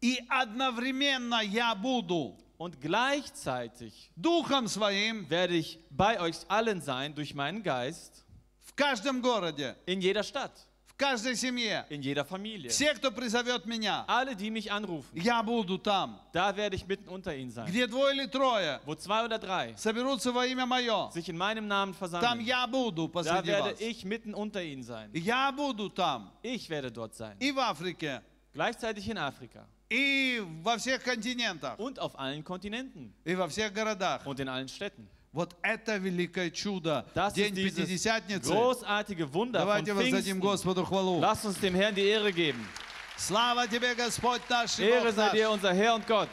[0.00, 7.34] И одновременно я буду Und gleichzeitig Духом Своим werde ich bei euch allen sein durch
[7.34, 8.24] meinen Geist
[8.60, 10.65] в каждом городе, in jeder Stadt, в
[10.96, 11.84] каждой семье.
[11.90, 12.68] in jeder Familie.
[12.70, 16.20] Все, кто призовет меня, Alle, die mich anrufen, я буду там.
[16.32, 17.66] da werde ich mitten unter ihnen sein.
[17.66, 21.66] Где двое или трое Wo zwei oder drei соберутся во имя Мое, sich in meinem
[21.66, 23.80] Namen там versammeln, я буду da посреди werde вас.
[23.80, 25.10] ich mitten unter ihnen sein.
[25.14, 27.36] Я буду там Ich werde dort sein.
[27.40, 28.22] и в Африке,
[28.54, 34.24] Gleichzeitig in Afrika и во всех континентах, und auf allen Kontinenten и во всех городах.
[34.24, 35.08] und in allen Städten.
[35.37, 38.51] Вот это великое чудо, Das День Пятидесятницы.
[38.51, 40.39] großartige Wunder Давайте воздадим.
[40.39, 41.19] Господу хвалу.
[41.19, 42.67] Lasst uns dem Herrn die Ehre geben.
[43.15, 46.29] Слава Тебе, Господь наш Ehre sei dir, unser Herr und Gott.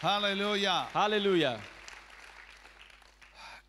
[0.00, 0.86] Аллилуйя.
[0.94, 1.58] Halleluja.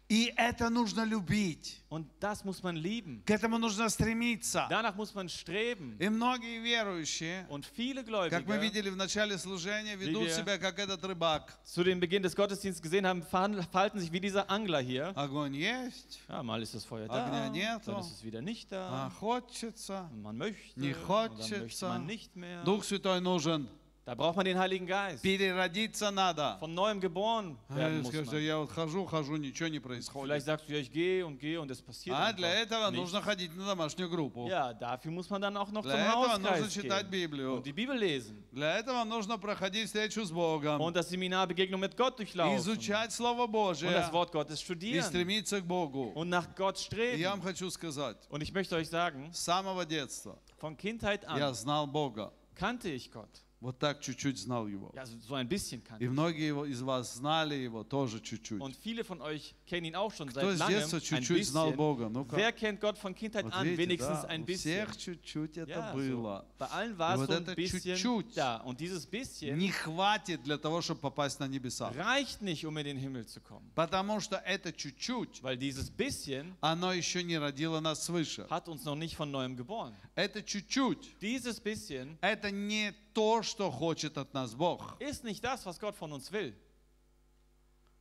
[0.07, 1.81] И это нужно любить.
[1.89, 3.23] Und das muss man lieben.
[3.25, 4.67] К этому нужно стремиться.
[4.69, 5.97] Danach muss man streben.
[5.99, 10.77] И многие верующие, Und viele как мы Gläubige, видели в начале служения, ведут себя как
[10.77, 11.57] этот рыбак.
[11.65, 15.11] zu dem Beginn des Gottesdienstes gesehen haben, verhalten sich wie dieser Angler hier.
[15.17, 17.91] Огонь есть, Ja, mal ist das Feuer Огня da, нету.
[17.91, 19.09] dann ist es wieder nicht а da.
[19.19, 20.07] хочется.
[20.13, 21.87] Und man möchte, Не und dann möchte хочется.
[21.87, 22.63] man nicht mehr.
[22.63, 23.67] Дух Святой нужен.
[24.05, 25.23] Da braucht man den Heiligen Geist.
[25.23, 26.57] Переродиться надо.
[26.59, 28.39] Von neuem geboren werden Э, muss man.
[28.39, 30.27] я вот хожу, хожу, ничего не происходит.
[30.29, 32.97] Vielleicht sagst du, ja, ich gehe und gehe und es passiert А для этого nichts.
[33.01, 34.47] нужно ходить на домашнюю группу.
[34.47, 37.55] Ja, dafür muss man dann auch noch zum Для этого нужно читать gehen Библию.
[37.55, 40.79] und die Bibel lesen Для этого нужно проходить встречу с Богом.
[40.81, 43.91] und das Seminar Begegnung mit Gott durchlaufen Изучать Слово und Божие.
[43.91, 46.11] das Wort Gottes И studieren стремиться к Богу.
[46.13, 47.41] und nach Gott И я вам streben.
[47.41, 51.87] хочу сказать, Und ich möchte euch sagen, с самого детства von Kindheit я an знал
[51.87, 52.31] Бога.
[52.53, 53.41] kannte ich Gott.
[53.61, 54.91] Вот так чуть-чуть знал Его.
[54.93, 58.61] Ja, so so ein bisschen kannte И многие из вас знали Его тоже чуть-чуть.
[58.61, 61.46] Und viele von euch kennen ihn auch schon Кто seit из langem детства ein чуть-чуть
[61.48, 61.76] знал bisschen.
[61.76, 62.08] Бога?
[62.08, 62.36] Ну-ка.
[62.36, 63.64] Wer kennt Gott von Kindheit Вот an?
[63.64, 64.86] видите, Wenigstens да, ein у bisschen.
[64.86, 65.96] всех чуть-чуть это Ja, so.
[65.96, 66.44] было.
[66.58, 68.56] Bei allen war И es вот so ein это bisschen чуть-чуть da.
[68.64, 71.90] Und dieses bisschen Не хватит для того, чтобы попасть на небеса.
[71.92, 73.70] reicht nicht, um in den Himmel zu kommen.
[73.74, 78.46] Потому что это чуть-чуть, Weil dieses bisschen оно еще не родило нас свыше.
[78.50, 79.94] hat uns noch nicht von neuem geboren.
[80.14, 81.16] Это чуть-чуть.
[81.20, 84.96] Dieses bisschen Это не то, что хочет от нас Бог.
[85.00, 86.54] ist nicht das, was Gott von uns will.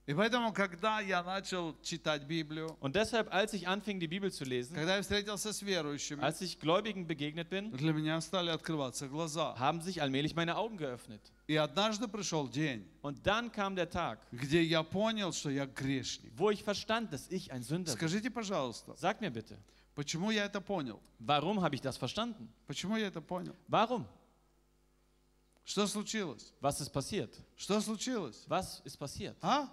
[0.08, 4.44] И поэтому, когда я начал читать Библию, Und deshalb, als ich anfing, die Bibel zu
[4.44, 9.08] lesen, когда я встретился с верующими, als ich Gläubigen begegnet bin, для меня стали открываться
[9.08, 9.56] глаза.
[9.60, 11.22] haben sich allmählich meine Augen geöffnet.
[11.48, 16.32] И однажды пришел день, Und dann kam der Tag, где я понял, что я грешник.
[16.36, 17.98] wo ich verstand, dass ich ein Sünder bin.
[18.00, 19.60] Скажите, пожалуйста, Sag mir bitte,
[19.94, 21.00] почему я это понял?
[21.20, 22.50] warum habe ich das verstanden?
[22.66, 23.56] Почему я это понял?
[23.68, 24.08] Warum?
[25.66, 26.52] Что случилось?
[26.62, 27.30] Was ist passiert?
[27.56, 28.44] Что случилось?
[28.48, 29.36] Was ist passiert?
[29.44, 29.70] А?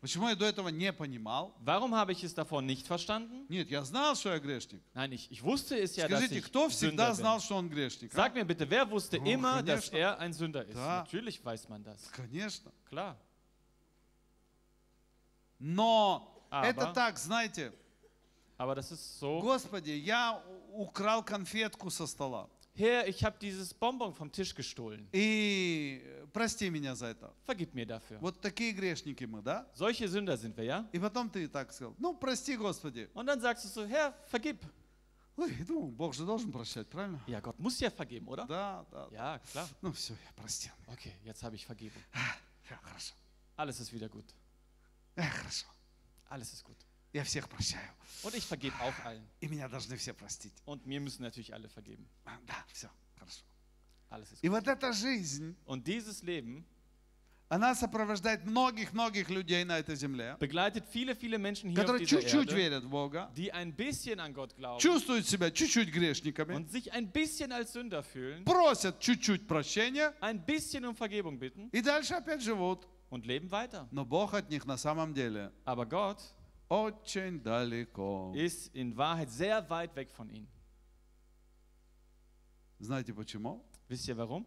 [0.00, 1.54] Почему я до этого не понимал?
[1.60, 3.44] Warum habe ich es davon nicht verstanden?
[3.50, 4.80] Нет, я знал, что я грешник.
[4.94, 7.42] Nein, ich, ich wusste es ja, dass Скажите, ich кто всегда Sünder знал, bin.
[7.44, 8.10] что он грешник?
[8.14, 8.16] а?
[8.16, 9.96] Sag mir bitte, wer wusste Oh, immer, dass конечно.
[9.98, 10.74] er ein Sünder ist?
[10.76, 11.00] Da.
[11.00, 12.10] Natürlich weiß man das.
[12.12, 12.72] Конечно.
[12.88, 13.16] Klar.
[15.58, 17.72] Но А, это так, знаете,
[18.56, 19.40] Aber das ist so.
[19.40, 22.48] Господи, я украл конфетку со стола.
[22.79, 25.07] Herr, ich habe dieses Bonbon vom Tisch gestohlen.
[25.13, 27.33] И э, прости меня за это.
[27.45, 28.19] Vergib mir dafür.
[28.19, 29.65] Вот такие грешники мы, да?
[29.73, 30.89] Solche Sünder sind wir, ja?
[30.91, 33.09] И потом ты так сказал, ну прости, Господи.
[33.13, 34.57] Und dann sagst du so, Herr, vergib.
[35.37, 37.19] Ой, ну, Бог же должен прощать, правильно?
[37.27, 38.45] Ja, Gott muss ja vergeben, oder?
[38.45, 39.07] Да, да.
[39.11, 39.67] Ja, klar.
[39.81, 40.71] Ну все, я простил.
[40.87, 42.01] Okay, jetzt habe ich Vergebung.
[42.63, 43.13] Всё, хорошо.
[43.57, 44.25] Alles ist wieder gut.
[45.15, 45.67] Э, хорошо.
[46.29, 46.77] Alles ist gut.
[47.12, 47.88] Я всех прощаю.
[48.22, 49.22] Und ich vergebe auch allen.
[49.40, 50.52] И меня должны все простить.
[50.64, 52.06] Und mir müssen natürlich alle vergeben.
[52.24, 53.42] А, Да, все, хорошо.
[54.10, 54.56] Alles ist И gut.
[54.56, 56.64] вот эта жизнь, Und dieses Leben
[57.48, 62.84] она сопровождает многих-многих людей на этой земле, begleitet viele, viele Menschen hier которые чуть-чуть верят
[62.84, 67.10] в Бога, die ein bisschen an Gott glauben чувствуют себя чуть-чуть грешниками, und sich ein
[67.10, 72.40] bisschen als Sünder fühlen, просят чуть-чуть прощения ein bisschen um Vergebung bitten и дальше опять
[72.40, 72.86] живут.
[73.10, 73.88] und leben weiter.
[73.90, 76.20] Но Бог от них на самом деле Aber Gott
[76.69, 78.33] очень далеко.
[78.35, 80.47] ist in Wahrheit sehr weit weg von ihnen.
[82.79, 83.63] Знаете почему?
[83.87, 84.45] Wisst ihr warum?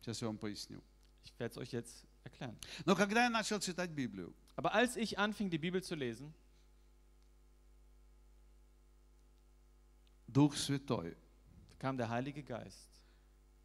[0.00, 0.82] Сейчас я вам поясню.
[1.24, 2.56] Ich werde es euch jetzt erklären.
[2.84, 6.34] Но когда я начал читать Библию, Aber als ich anfing, die Bibel zu lesen,
[10.26, 11.16] Дух Святой,
[11.78, 12.88] kam der Heilige Geist,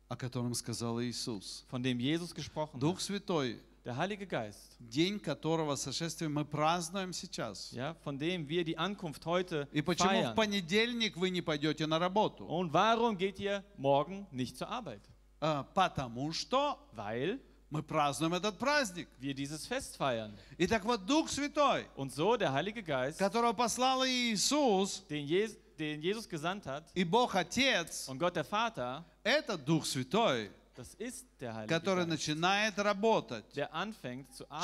[0.10, 3.02] о котором сказал Иисус, von dem Jesus gesprochen Дух hat.
[3.02, 7.73] Святой, Der Heilige Geist, день которого сошествия мы празднуем сейчас.
[7.73, 10.35] ja, von dem wir die Ankunft heute И почему в feiern.
[10.35, 12.45] понедельник вы не пойдете на работу?
[12.47, 15.01] Und warum geht ihr morgen nicht zur Arbeit?
[15.41, 17.41] А, Потому что Weil
[17.71, 19.09] мы празднуем этот праздник.
[19.19, 20.33] wir dieses Fest feiern.
[20.59, 25.57] И так вот Дух Святой, Und so der Heilige Geist, которого послал Иисус, den, Jes
[25.79, 30.51] den Jesus gesandt hat, и Бог Отец, und Gott der Vater, это Дух Святой,
[31.69, 33.45] который начинает работать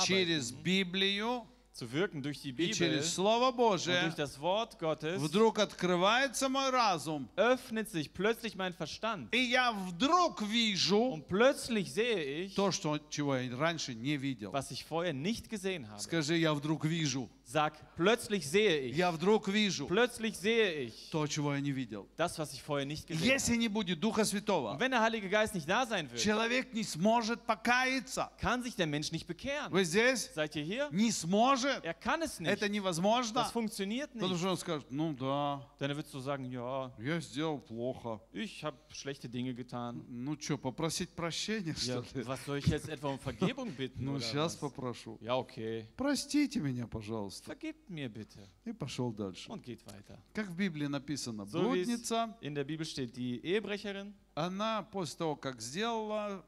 [0.05, 4.00] через Библию zu wirken durch die и Bibel через Слово und Божие.
[4.05, 9.29] durch das Wort Gottes, Вдруг открывается мой разум, öffnet sich plötzlich mein Verstand.
[9.33, 14.52] и я вдруг вижу Und plötzlich sehe ich, то, что, чего я раньше не видел.
[14.52, 16.00] was ich vorher nicht gesehen habe.
[16.00, 17.29] Скажи, я вдруг вижу.
[17.48, 18.96] Sag, plötzlich sehe ich.
[18.96, 22.09] Я вдруг вижу Plötzlich sehe ich то, чего я не видел.
[22.16, 23.59] das, was ich vorher nicht gesehen Если habe.
[23.61, 26.82] не будет Духа Святого, Und wenn der Heilige Geist nicht da sein wird, человек не
[26.82, 28.32] сможет покаяться.
[28.40, 29.70] kann sich der Mensch nicht bekehren.
[29.70, 30.28] Вы здесь?
[30.35, 30.88] Seid ihr hier?
[30.90, 31.85] Не сможет.
[31.85, 32.50] Er kann es nicht.
[32.50, 33.35] Это невозможно.
[33.42, 34.38] Das funktioniert Потому nicht.
[34.40, 38.20] что он скажет, ну да, Dann wird so sagen, ja, я сделал плохо.
[38.32, 40.04] ich habe schlechte Dinge getan.
[40.09, 42.24] Ну что, попросить прощения, Ja, что ли?
[42.24, 44.04] was soll ich jetzt etwa um Vergebung bitten?
[44.04, 44.59] Ну, сейчас was?
[44.59, 45.16] попрошу.
[45.20, 45.87] Ja, okay.
[45.96, 47.36] Простите меня, пожалуйста.
[47.44, 48.40] Vergebt mir bitte.
[48.64, 49.51] И пошел дальше.
[49.51, 50.18] Und geht weiter.
[50.35, 55.37] Как в Библии написано, So блудница, in der Bibel steht, die Ehebrecherin, она после того,
[55.37, 56.44] как сделала,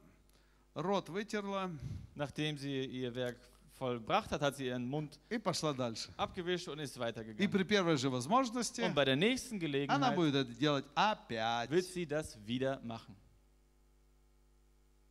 [0.75, 1.71] рот вытерла
[2.15, 3.39] nachdem sie ihr Werk
[3.79, 6.13] vollbracht hat, hat sie ihren Mund и пошла дальше.
[6.17, 7.51] abgewischt und ist И weitergegangen.
[7.51, 11.71] при первой же возможности Und bei der nächsten она Gelegenheit будет это делать опять.
[11.71, 13.15] wird sie das wieder machen.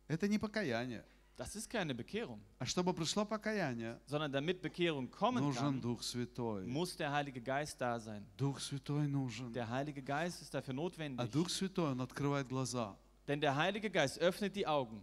[0.06, 1.04] Это не покаяние.
[1.37, 6.03] Das ist keine Bekehrung, А чтобы пришло покаяние, sondern damit Bekehrung kommen нужен kann, Дух
[6.03, 6.65] Святой.
[6.67, 8.23] muss der Heilige Geist da sein.
[8.37, 9.51] Дух Святой нужен.
[9.51, 11.31] Der Heilige Geist ist dafür А notwendig.
[11.31, 12.95] Дух Святой, Он открывает глаза.
[13.27, 15.01] Denn der Heilige Geist öffnet die Augen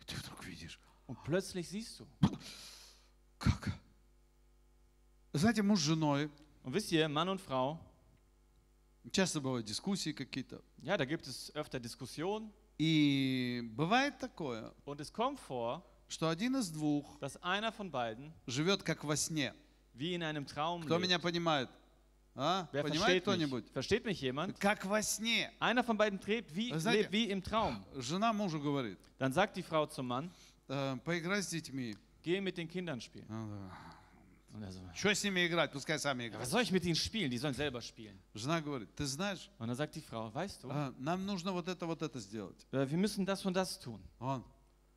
[0.00, 2.06] И ты вдруг видишь, und plötzlich siehst du.
[3.38, 3.72] как?
[5.32, 6.30] Знаете, муж с женой,
[6.62, 7.80] Und wisst ihr, Mann und Frau,
[9.10, 10.62] часто бывают дискуссии какие-то.
[10.82, 16.55] ja, da gibt es öfter Diskussionen И бывает такое, und es kommt vor, что один
[16.57, 19.53] из двух dass einer von beiden живет как во сне.
[19.93, 21.01] wie in einem Traum Кто lebt.
[21.07, 21.69] меня понимает?
[22.35, 22.67] А?
[22.71, 23.65] Wer Понимает кто-нибудь?
[23.73, 24.59] Versteht mich jemand?
[24.59, 25.51] Как во сне.
[25.59, 27.83] Einer von beiden lebt wie, Вы знаете- lebt wie im Traum.
[27.95, 30.29] Жена мужу говорит, Dann sagt die Frau zum Mann,
[30.69, 31.95] «Э, поиграй с детьми.
[32.21, 33.25] geh mit den Kindern spielen.
[33.27, 33.96] «А, да».
[34.63, 35.71] Er Что с ними играть?
[35.71, 36.45] Пускай сами играют.
[36.47, 37.29] was soll ich mit ihnen spielen?
[37.31, 38.17] Die sollen selber spielen.
[38.33, 41.67] Жена говорит, ты знаешь, Und dann sagt die Frau, weißt du, а, нам нужно вот
[41.67, 42.65] это, вот это сделать.
[42.71, 44.01] äh, wir müssen das und das tun.
[44.19, 44.43] Он,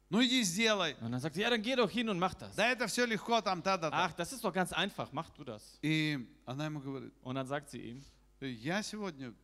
[0.09, 0.97] ну иди сделай.
[1.01, 2.55] Und dann sagt sie, ja, dann geh doch hin und mach das.
[2.57, 4.07] Да это все легко, там та-та-та.
[4.07, 5.79] Ach, das ist doch ganz einfach, mach du das.
[5.83, 8.03] И она ему говорит, Und dann sagt sie ihm,
[8.41, 9.35] я сегодня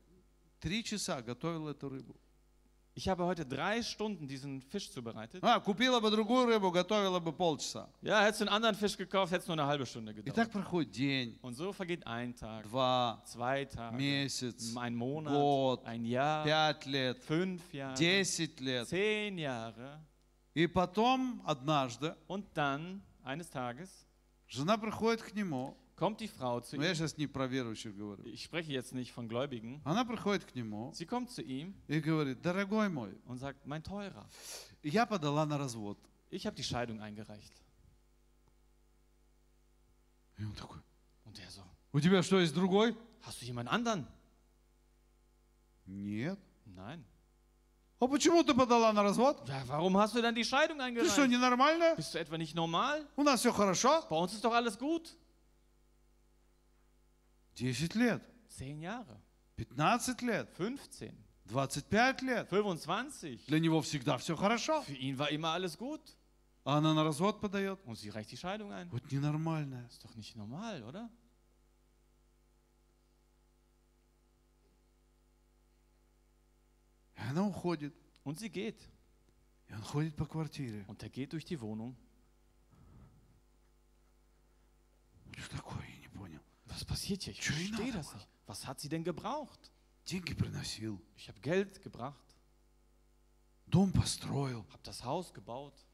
[0.61, 2.17] три часа готовил эту рыбу.
[2.96, 5.42] ich habe heute drei Stunden diesen Fisch zubereitet.
[5.44, 7.88] А, купила бы другую рыбу, готовила бы полчаса.
[8.02, 10.26] Ja, hättest du einen anderen Fisch gekauft, hätte es nur eine halbe Stunde И так
[10.26, 10.52] gedauert.
[10.52, 16.04] проходит день, Und so vergeht ein Tag, два, zwei Tage, месяц, ein Monat, год, ein
[16.06, 18.88] Jahr, пять лет, fünf Jahre, десять лет.
[18.90, 20.00] zehn Jahre.
[20.54, 24.06] И потом однажды Und dann, eines Tages,
[24.48, 26.96] жена приходит к нему, kommt die Frau zu но я ihm.
[26.96, 28.24] сейчас не про верующих говорю.
[28.26, 29.82] Ich spreche jetzt nicht von Gläubigen.
[29.84, 33.84] Она приходит к нему Sie kommt zu ihm и говорит, дорогой мой, und sagt, mein
[33.84, 34.26] Teurer,
[34.84, 35.98] я подала на развод.
[36.32, 37.54] ich habe die Scheidung eingereicht.
[40.38, 40.80] И он такой,
[41.26, 41.62] Und er so,
[41.94, 42.96] у тебя что, есть другой?
[43.22, 44.08] hast du jemand anderen?
[45.86, 46.40] Нет.
[46.66, 47.04] Nein.
[48.00, 49.48] А почему ты подала на развод?
[49.48, 51.30] Ja, warum hast du dann die Scheidung Ты что, eingereicht?
[51.30, 51.96] ненормальная?
[51.96, 53.06] Bist du etwa nicht normal?
[53.16, 54.02] У нас все хорошо.
[54.10, 55.16] Bei uns ist doch alles gut.
[57.57, 59.21] 10 лет, Zehn Jahre,
[59.57, 61.13] 15 лет, 15,
[61.47, 62.49] 25 лет.
[62.49, 63.47] 25.
[63.47, 64.83] Для него всегда все хорошо.
[64.83, 66.01] Für ihn war immer alles gut.
[66.65, 67.79] А она на развод подает.
[67.85, 68.91] Und sie reicht die Scheidung ein.
[68.91, 69.87] Вот ненормальная.
[69.87, 71.09] Ist doch nicht normal, oder?
[77.17, 77.95] И она уходит.
[78.25, 78.81] Und sie geht.
[79.69, 80.85] И он ходит по квартире.
[80.89, 81.97] Und er geht durch die Wohnung.
[85.39, 85.96] Что такое.
[86.77, 87.33] Was passiert hier?
[87.33, 88.29] Ich Schön verstehe das nicht.
[88.45, 89.73] Was hat sie denn gebraucht?
[90.11, 91.01] Деньги приносил.
[91.17, 92.37] Ich habe Geld gebracht,
[93.67, 94.63] Дом построил.
[94.71, 95.87] habe das Haus gebaut.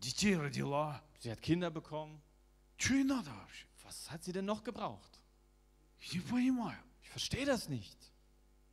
[0.00, 1.00] детей родила.
[1.20, 2.20] Sie hat Kinder bekommen.
[2.76, 3.66] Что ей надо вообще?
[3.84, 5.22] Was hat sie denn noch gebraucht?
[6.00, 6.82] Я не понимаю.
[7.00, 7.96] Ich verstehe das nicht.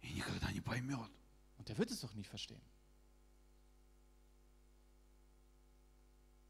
[0.02, 1.12] И никогда не поймет.
[1.58, 2.62] Und er wird es doch nie verstehen.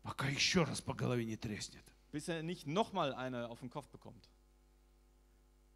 [0.02, 1.95] Пока еще раз по голове не треснет.
[2.15, 4.29] Bis er nicht nochmal eine auf den Kopf bekommt.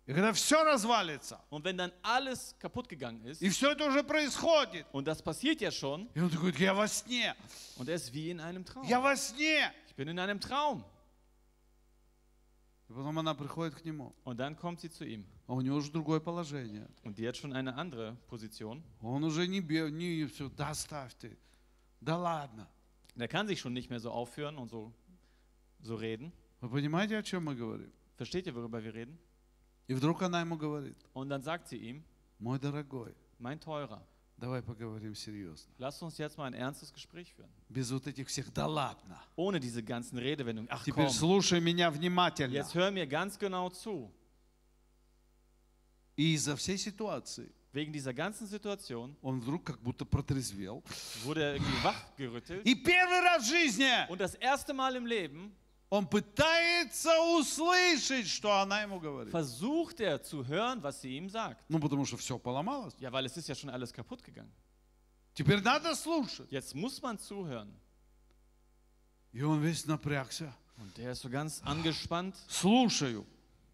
[0.06, 4.02] И когда все развалится, Und wenn dann alles kaputt gegangen ist, и все это уже
[4.04, 7.34] происходит, und das passiert ja schon, и он такой, я во сне,
[7.76, 8.84] und er ist wie in einem Traum.
[8.86, 9.72] я во сне.
[9.88, 10.84] Ich bin in einem Traum.
[12.90, 15.24] И потом она приходит к нему, Und dann kommt sie zu ihm.
[15.46, 16.86] а у него уже другое положение.
[17.02, 18.82] Und die hat schon eine andere Position.
[19.00, 21.38] Он уже не бе, не все, да оставь ты,
[22.02, 22.68] да ладно.
[23.14, 24.92] Der kann sich schon nicht mehr so aufführen und so,
[25.83, 26.31] so reden.
[26.61, 27.91] Вы понимаете, о чем мы говорим?
[28.17, 29.17] Versteht ihr, worüber wir reden?
[29.87, 32.03] И вдруг она ему говорит, Und dann sagt sie ihm,
[32.39, 34.05] мой дорогой, mein Teurer,
[34.37, 35.71] давай поговорим серьезно.
[35.79, 37.49] lass uns jetzt mal ein ernstes Gespräch führen.
[37.69, 39.17] Без вот этих всех, да ладно.
[39.35, 40.67] Ohne diese ganzen Redewendungen.
[40.71, 42.53] Ach Теперь komm, слушай меня внимательно.
[42.53, 44.11] jetzt hör mir ganz genau zu.
[46.17, 50.83] И из-за всей ситуации Wegen dieser ganzen Situation он вдруг как будто протрезвел.
[51.23, 52.65] wurde er irgendwie wachgerüttelt.
[52.65, 55.51] И первый раз в жизни Und das erste Mal im Leben
[55.89, 59.31] он пытается услышать, что она ему говорит.
[59.33, 61.63] versucht er zu hören, was sie ihm sagt.
[61.67, 62.93] Ну, потому что все поломалось.
[62.99, 64.51] Ja, weil es ist ja schon alles kaputt gegangen.
[65.33, 66.51] Теперь надо слушать.
[66.51, 67.73] Jetzt muss man zuhören.
[69.31, 70.53] И он весь напрягся.
[70.77, 72.35] Und der ist so ganz angespannt.
[72.47, 73.25] Слушаю.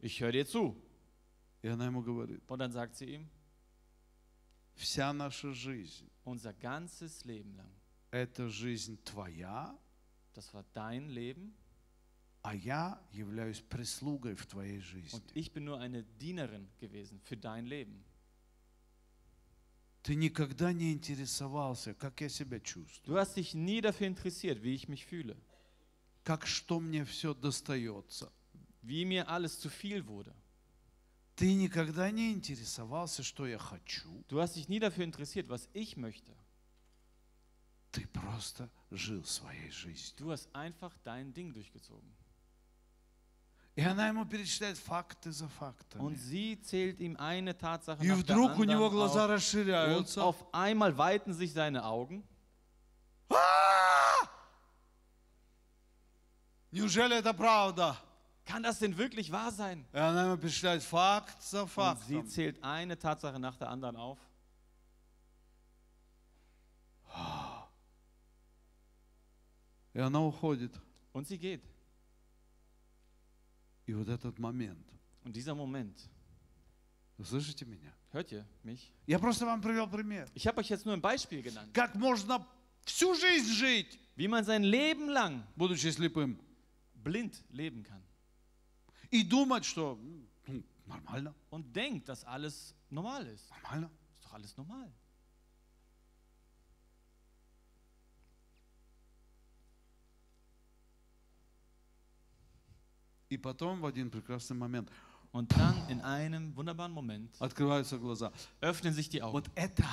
[0.01, 0.75] Ich höre dir zu.
[1.61, 3.29] И она ему говорит, Und dann sagt sie ihm,
[4.75, 7.71] вся наша жизнь, unser ganzes Leben lang,
[8.11, 9.75] это жизнь твоя,
[10.33, 11.53] das war dein Leben
[12.45, 15.17] а я являюсь прислугой в твоей жизни.
[15.17, 18.03] und ich bin nur eine Dienerin gewesen für dein Leben.
[20.03, 24.75] Ты никогда не интересовался, как я себя чувствую, Du hast dich nie dafür interessiert, wie
[24.75, 25.35] ich mich fühle,
[26.23, 28.31] как что мне все достается.
[28.83, 30.31] wie mir alles zu viel wurde.
[31.35, 34.23] Ты никогда не интересовался, что я хочу.
[34.29, 36.31] Du hast dich nie dafür interessiert, was ich möchte.
[37.91, 40.13] Ты просто жил своей жизнью.
[40.17, 42.13] Du hast einfach dein Ding durchgezogen.
[45.48, 46.14] Und фактами.
[46.16, 49.30] sie zählt ihm eine Tatsache И nach der вдруг у него anderen глаза auf.
[49.30, 50.22] Und расширяются.
[50.22, 52.22] auf einmal weiten sich seine Augen.
[53.30, 53.36] А!
[56.72, 57.96] Неужели это правда?
[58.44, 59.86] Kann das denn wirklich wahr sein?
[59.92, 61.72] И она ему перечисляет факт за Und sie
[62.14, 62.28] фактом.
[62.28, 64.18] zählt eine Tatsache nach der anderen auf.
[69.94, 70.72] И она уходит.
[71.12, 71.62] Und sie geht.
[73.87, 74.85] И вот этот момент.
[75.23, 76.09] Und dieser Moment,
[77.17, 77.93] Вы слышите меня?
[78.11, 78.91] hört ihr mich?
[79.07, 80.27] Я просто вам привел пример.
[80.33, 82.45] Ich habe euch jetzt nur ein Beispiel genannt, Как можно
[82.85, 86.37] всю жизнь жить, wie man sein Leben lang будучи слепым,
[86.95, 88.01] blind leben kann.
[89.11, 89.97] и думать, что
[90.47, 93.49] ну, нормально, Und denkt, dass alles normal ist.
[93.51, 93.89] нормально.
[94.15, 94.91] Ist doch alles normal.
[103.28, 104.90] И потом в один прекрасный момент
[105.32, 108.32] Und dann in einem wunderbaren Moment открываются глаза.
[108.60, 109.32] öffnen sich die Augen.
[109.32, 109.84] Вот это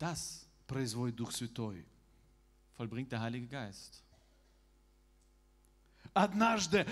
[0.00, 1.84] Das производит Дух Святой.
[2.76, 4.02] vollbringt der Heilige Geist.
[6.12, 6.86] Однажды,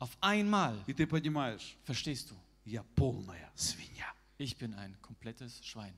[0.00, 4.12] Auf einmal и ты понимаешь, verstehst du, я полная свинья.
[4.38, 5.94] ich bin ein komplettes Schwein.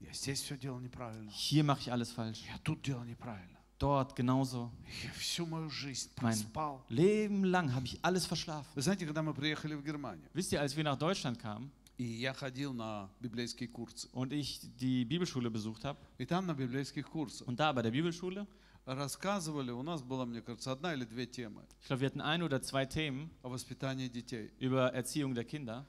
[0.00, 1.30] Я здесь все делал неправильно.
[1.30, 2.42] Hier mache ich alles falsch.
[2.46, 3.58] Я тут делал неправильно.
[3.80, 4.70] Dort genauso.
[5.04, 6.82] Я всю мою жизнь Mein проспал.
[6.88, 8.66] Leben lang habe ich alles verschlafen.
[8.74, 12.04] Вы знаете, когда мы приехали в Германию, Wisst ihr, als wir nach Deutschland kamen и
[12.04, 17.08] я ходил на библейские курсы, und ich die Bibelschule besucht habe, и там на библейских
[17.08, 18.46] курсах und da bei der Bibelschule,
[18.86, 22.42] рассказывали, у нас было, мне кажется, одна или две темы ich glaube, wir hatten ein
[22.42, 24.50] oder zwei Themen о воспитании детей.
[24.58, 25.86] über Erziehung der Kinder.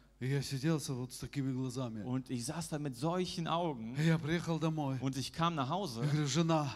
[2.05, 3.97] Und ich saß da mit solchen Augen.
[5.01, 6.01] Und ich kam nach Hause.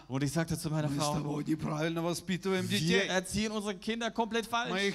[0.09, 4.73] Und ich sagte zu meiner Frau, wir erziehen unsere Kinder komplett falsch.
[4.73, 4.93] Wir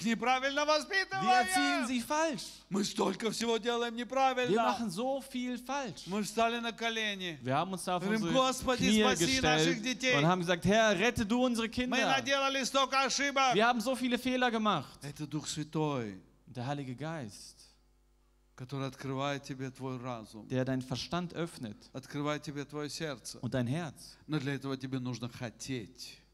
[1.32, 2.44] erziehen sie falsch.
[2.68, 6.06] Wir machen so viel falsch.
[7.42, 11.70] Wir haben uns da auf unsere Knie gestellt und haben gesagt, Herr, rette du unsere
[11.70, 11.96] Kinder.
[13.54, 14.98] Wir haben so viele Fehler gemacht.
[16.54, 17.61] Der Heilige Geist
[20.48, 21.90] der dein Verstand öffnet
[23.40, 24.16] und dein Herz.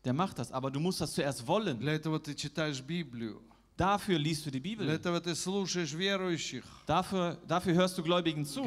[0.05, 1.79] Der macht das, aber du musst das zuerst wollen.
[3.77, 4.85] Dafür liest du die Bibel.
[6.87, 8.65] Dafür, dafür hörst du Gläubigen zu.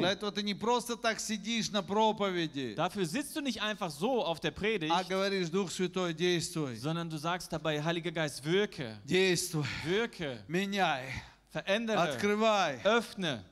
[2.74, 4.90] Dafür sitzt du nicht einfach so auf der Predigt,
[6.80, 8.98] sondern du sagst dabei, Heiliger Geist, wirke.
[9.84, 10.42] Wirke.
[11.50, 11.98] Verändere.
[12.84, 13.44] Öffne.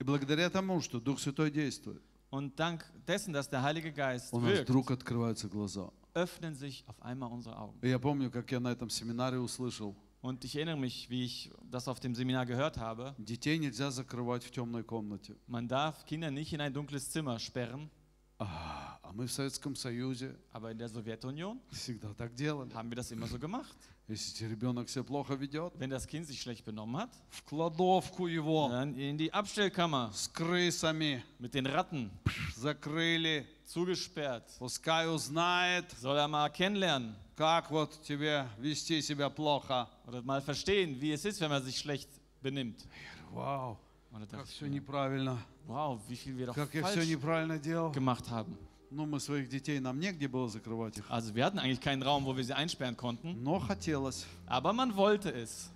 [0.00, 4.40] И благодаря тому, что Дух Святой действует, Und dank dessen, dass der Heilige Geist у
[4.40, 5.90] нас wirkt, вдруг открываются глаза.
[6.14, 7.78] öffnen sich auf einmal unsere Augen.
[7.82, 11.50] И я помню, как я на этом семинаре услышал, Und ich erinnere mich, wie ich
[11.70, 13.14] das auf dem Seminar gehört habe.
[13.18, 15.36] детей нельзя закрывать в темной комнате.
[15.48, 17.90] Man darf Kinder nicht in ein dunkles Zimmer sperren,
[18.38, 18.69] А,
[19.09, 22.71] а мы в Советском Союзе aber in der Sowjetunion всегда так делали.
[22.73, 23.75] haben wir das immer so gemacht.
[24.07, 28.69] Если ребенок себя плохо ведет, Wenn das Kind sich schlecht benommen hat, в кладовку его
[28.69, 32.11] dann in die Abstellkammer с крысами mit den Ratten
[32.55, 33.45] закрыли.
[33.65, 34.43] zugesperrt.
[34.59, 39.89] Пускай узнает, Soll er mal kennenlernen как вот тебе вести себя плохо.
[40.07, 42.07] oder mal verstehen, wie es ist, wenn man sich schlecht
[42.41, 42.85] benimmt.
[43.33, 43.77] Вау,
[44.11, 45.37] Und da как dachte ich все mir, неправильно,
[45.67, 47.91] wow, wie viel wir doch как я все falsch неправильно делал.
[47.91, 48.55] gemacht haben.
[48.91, 51.05] Ну, мы своих детей, нам негде было закрывать их.
[51.09, 54.25] Also wir hatten eigentlich keinen Raum, wo wir sie einsperren konnten, Но хотелось.
[54.45, 55.69] aber man wollte es.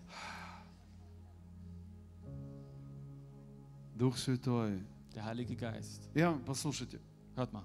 [3.95, 4.81] Дух Святой.
[5.13, 6.09] Der Heilige Geist.
[6.13, 6.99] Я, послушайте,
[7.35, 7.63] Hört mal,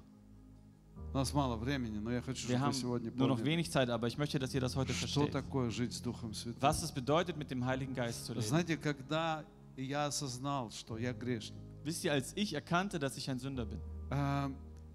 [1.13, 3.45] у нас мало времени, но я хочу, wir чтобы вы haben сегодня nur noch поняли,
[3.47, 5.33] wenig Zeit, aber ich möchte, dass ihr das heute что versteht.
[5.33, 6.61] такое жить с Духом Святым.
[6.61, 8.45] Was es bedeutet, mit dem Heiligen Geist zu leben.
[8.47, 9.45] Знаете, когда
[9.77, 13.79] я осознал, что я грешник, Wisst ihr, als ich erkannte, dass ich ein Sünder bin,
[14.11, 14.49] э,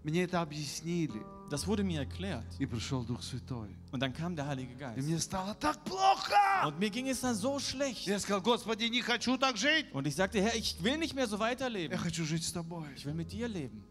[0.04, 2.46] мне это объяснили, das wurde mir erklärt.
[2.60, 3.76] и пришел Дух Святой.
[3.92, 4.98] Und dann kam der Heilige И Geist.
[5.08, 6.36] мне стало так плохо.
[6.66, 8.06] Und mir ging es dann so schlecht.
[8.08, 9.88] Я сказал, Господи, не хочу так жить.
[9.94, 11.98] Und ich sagte, Herr, ich will nicht mehr so Я weiterleben.
[11.98, 12.86] хочу жить с Тобой.
[12.96, 13.84] Ich will mit dir leben.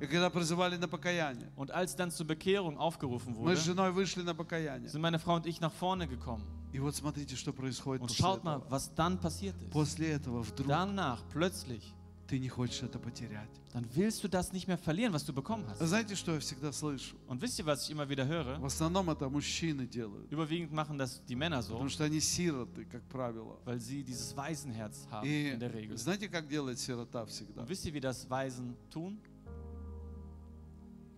[0.00, 3.92] И когда призывали на покаяние, Und als dann zur Bekehrung aufgerufen мы с wurde, женой
[3.92, 4.88] вышли на покаяние.
[4.88, 6.44] sind meine Frau und ich nach vorne gekommen.
[6.72, 8.70] И вот смотрите, что происходит Und после schaut mal, этого.
[8.70, 9.70] was dann passiert ist.
[9.70, 11.94] После этого вдруг Danach, plötzlich,
[12.27, 13.49] ты не хочешь это потерять.
[13.73, 15.79] dann willst du das nicht mehr verlieren, was du bekommen hast.
[15.85, 17.15] Знаете, что я всегда слышу?
[17.27, 18.59] Und wisst ihr, was ich immer wieder höre?
[18.59, 20.29] В основном это мужчины делают.
[20.31, 23.57] Überwiegend machen das die Männer so, Потому что они сироты, как правило.
[23.65, 25.97] weil sie dieses Waisenherz haben И in der Regel.
[25.97, 27.61] знаете, как делает сирота всегда?
[27.61, 29.17] Und wisst ihr, wie das Waisen tun?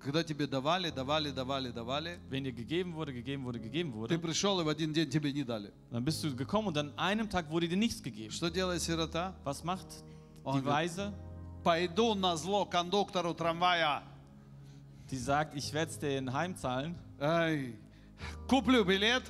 [0.02, 4.20] Когда тебе давали, давали, давали, давали, Wenn dir gegeben wurde, gegeben wurde, gegeben ты wurde,
[4.20, 5.74] пришел и в один день тебе не дали.
[5.92, 8.32] dann bist du gekommen und an einem Tag wurde dir nichts gegeben.
[8.32, 9.36] Что делает сирота?
[9.44, 9.88] Was macht
[10.45, 11.13] die говорит, Weise?
[11.63, 14.03] пойду на зло кондуктору трамвая.
[15.11, 17.75] Die sagt, ich werde es dir heimzahlen, Ай,
[18.49, 19.23] куплю билет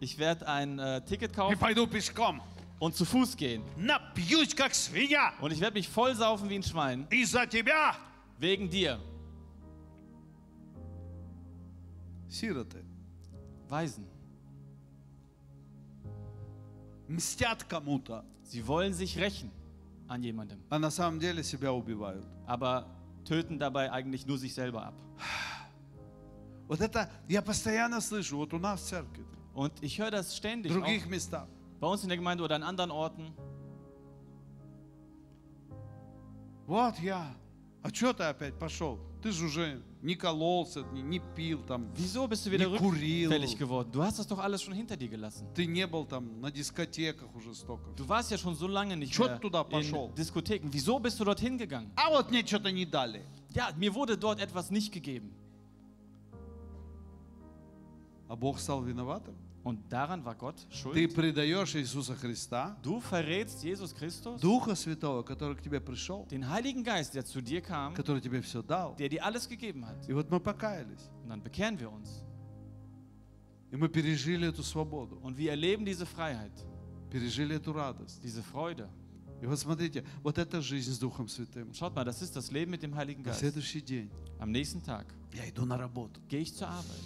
[0.00, 2.40] ich werde ein äh, Ticket и kaufen пойду пешком.
[2.78, 3.62] und zu Fuß gehen.
[3.76, 5.32] Напьюсь, как свинья.
[5.40, 7.94] Und ich werde mich voll saufen wie ein Schwein, Из-за тебя.
[8.38, 8.98] wegen dir.
[12.28, 12.84] Сироты
[13.68, 14.04] Weisen.
[17.08, 19.50] мстят кому-то, Sie wollen sich rächen
[20.08, 22.26] an jemandem, а на самом деле себя убивают.
[22.46, 22.86] aber
[23.24, 24.94] töten dabei eigentlich nur sich selber ab.
[26.68, 29.24] Вот это я постоянно слышу, вот у нас в церкви,
[29.54, 31.46] Und ich höre das в ständig, других auch местах.
[31.80, 33.32] bei uns in der Gemeinde oder an anderen Orten.
[36.66, 37.26] Вот я.
[37.82, 38.98] А что ты опять пошел?
[39.21, 43.29] Ты же уже не кололся, не, не пил там, Wieso bist du wieder не курил.
[43.29, 43.91] rückfällig geworden?
[43.91, 45.45] Du hast das doch alles schon hinter dir gelassen.
[45.53, 47.91] Ты не был там на дискотеках уже столько.
[47.97, 50.07] Du warst ja schon so lange nicht Чё mehr ты туда пошел?
[50.09, 50.69] in Diskotheken.
[50.71, 51.91] Wieso bist du dorthin gegangen?
[51.97, 53.25] А вот мне что-то не дали.
[53.53, 55.33] Ja, mir wurde dort etwas nicht gegeben.
[58.29, 59.35] А Бог стал виноватым.
[59.69, 61.13] Und daran war Gott Ты schuld.
[61.15, 66.83] предаешь Иисуса Христа, Du verrätst Jesus Christus, Духа Святого, который к тебе пришел, den Heiligen
[66.83, 68.95] Geist, der zu dir kam, который тебе все дал.
[68.97, 70.07] der dir alles gegeben hat.
[70.07, 71.09] И вот мы покаялись.
[71.23, 72.23] Und dann bekehren wir uns.
[73.71, 76.51] И мы пережили эту свободу, Und wir erleben diese Freiheit,
[77.11, 78.19] пережили эту радость.
[78.23, 78.89] diese Freude.
[79.41, 81.71] И вот смотрите, вот это жизнь с Духом Святым.
[81.73, 83.39] Schaut mal, das ist das Leben mit dem Heiligen На Geist.
[83.39, 84.09] следующий день
[84.39, 86.20] Am nächsten Tag я иду на работу.
[86.28, 87.00] gehe ich zur Arbeit.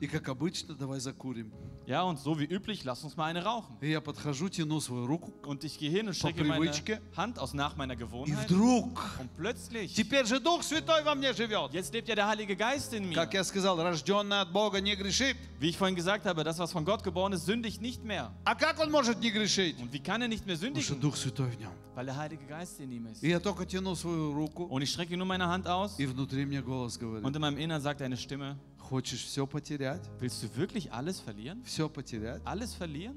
[0.00, 1.52] И как обычно, давай закурим.
[1.86, 3.76] Ja, und so wie üblich, lass uns mal eine rauchen.
[3.80, 5.32] И я подхожу, тяну свою руку.
[5.46, 7.00] Und ich gehe hin und strecke По meine привычке.
[7.16, 8.50] Hand aus nach meiner И Gewohnheit.
[8.50, 11.72] вдруг, Und plötzlich, теперь же Дух Святой во мне живет.
[11.72, 13.14] jetzt lebt ja der Heilige Geist in mir.
[13.14, 15.36] Как я сказал, рожденный от Бога не грешит.
[15.60, 18.32] Wie ich vorhin gesagt habe, das, was von Gott geboren ist, sündigt nicht mehr.
[18.44, 19.78] А как он может не грешить?
[19.80, 21.00] Und wie kann er nicht mehr Потому что sündigen?
[21.00, 21.70] Дух Святой в нем.
[21.94, 23.22] Weil der Heilige Geist in ihm ist.
[23.22, 26.44] И я только тяну свою руку, Und ich strecke nur meine Hand aus и внутри
[26.44, 30.02] мне голос und говорит, in meinem Innern sagt eine Stimme, хочешь все потерять?
[30.18, 31.62] willst du wirklich alles verlieren?
[31.64, 32.40] Все потерять?
[32.44, 33.16] Alles verlieren?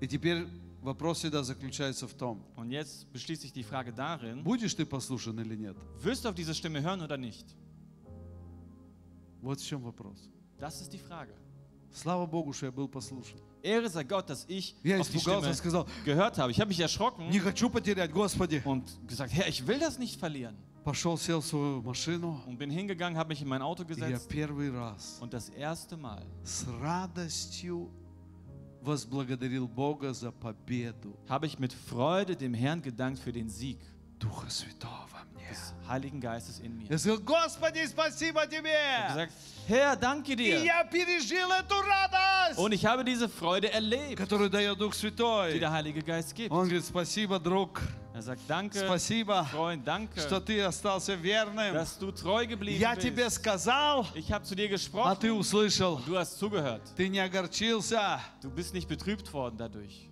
[0.00, 0.46] И теперь
[0.82, 5.38] вопрос всегда заключается в том, Und jetzt beschließt sich die Frage darin, будешь ты послушан
[5.40, 5.76] или нет?
[6.02, 7.46] wirst du auf diese Stimme hören oder nicht?
[9.40, 10.18] Вот в чем вопрос.
[10.58, 11.34] Das ist die Frage.
[11.92, 13.38] Слава Богу, что я был послушан.
[13.62, 16.50] Ehre sei Gott, dass ich Я auf die испугался, Stimme сказал, gehört habe.
[16.50, 18.60] Ich habe mich erschrocken не хочу потерять, Господи.
[18.64, 20.56] und gesagt, Herr, ich will das nicht verlieren.
[20.88, 22.42] Пошел, сел в свою машину.
[22.46, 25.48] Und bin hingegangen, habe mich in mein Auto И я gesetzt первый раз und das
[25.48, 27.90] erste Mal с радостью
[28.82, 33.78] возблагодарил Бога за победу habe ich mit Freude dem Herrn gedankt für den Sieg
[34.18, 35.44] Духа Святого во мне.
[35.50, 36.88] des Heiligen Geistes in mir.
[36.88, 39.08] Я сказал, Господи, спасибо Ich habe Тебе!
[39.08, 39.32] gesagt,
[39.68, 40.64] Herr, danke И dir.
[40.64, 45.58] я пережил эту радость, Und ich habe diese Freude erlebt, которую дает Дух die Святой.
[45.58, 46.50] der Heilige Geist gibt.
[46.50, 47.82] Он говорит, спасибо, друг,
[48.14, 51.74] Er sagt, danke, спасибо, Freund, danke, что ты остался верным.
[51.74, 53.36] dass du treu geblieben Я тебе bist.
[53.42, 56.00] сказал, Ich habe zu dir а gesprochen, ты услышал.
[56.06, 56.82] du hast zugehört.
[56.96, 58.20] Ты не огорчился.
[58.40, 60.08] Du bist nicht betrübt worden dadurch.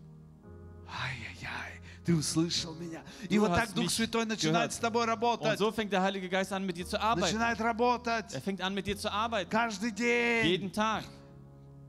[0.88, 1.75] Ай-яй-яй,
[2.07, 3.03] Ты услышал меня.
[3.29, 4.73] И Du вот hast так Дух Святой начинает gehört.
[4.73, 5.59] с тобой Und работать.
[5.59, 7.19] so fängt der Heilige Geist an, mit dir zu arbeiten.
[7.35, 9.49] Начинает работать Er fängt an, mit dir zu arbeiten.
[9.49, 10.45] каждый день.
[10.47, 11.03] Jeden Tag.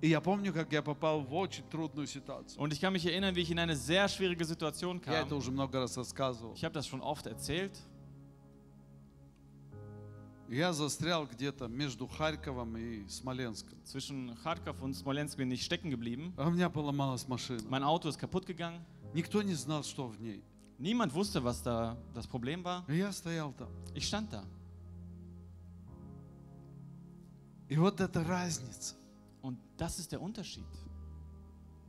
[0.01, 2.61] И я помню, как я попал в очень трудную ситуацию.
[2.61, 5.39] Und ich kann mich erinnern, wie ich in eine sehr schwierige Situation Я это kam.
[5.39, 6.53] уже много раз рассказывал.
[6.55, 7.79] Ich habe das schon oft erzählt.
[10.49, 13.79] Я застрял где-то между Харьковом и Смоленском.
[13.85, 16.33] Zwischen Kharkov und Smolensk bin ich stecken geblieben.
[16.39, 17.61] А у меня поломалась машина.
[17.69, 18.81] Mein Auto ist kaputt gegangen.
[19.14, 20.44] Никто не знал, что в ней.
[20.80, 22.84] Niemand wusste, was da das Problem war.
[22.88, 23.70] И я стоял там.
[23.96, 24.44] Ich stand da.
[27.70, 28.96] И вот эта разница.
[29.42, 30.66] Und das ist der Unterschied.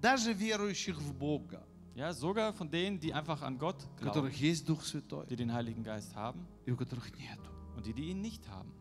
[0.01, 4.37] Даже верующих в Бога, Ja, sogar von denen, die einfach an Gott у glauben, которых
[4.41, 7.51] есть Дух Святой, die den Heiligen Geist haben и у которых нету.
[7.77, 8.73] und die, die ihn nicht haben.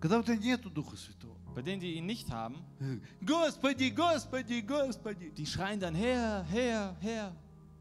[0.00, 2.64] Когда у тебя нету Духа Святого, Bei denen, die ihn nicht haben,
[3.24, 7.32] Господи, Господи, Господи, die schreien dann, Herr, Herr, Herr,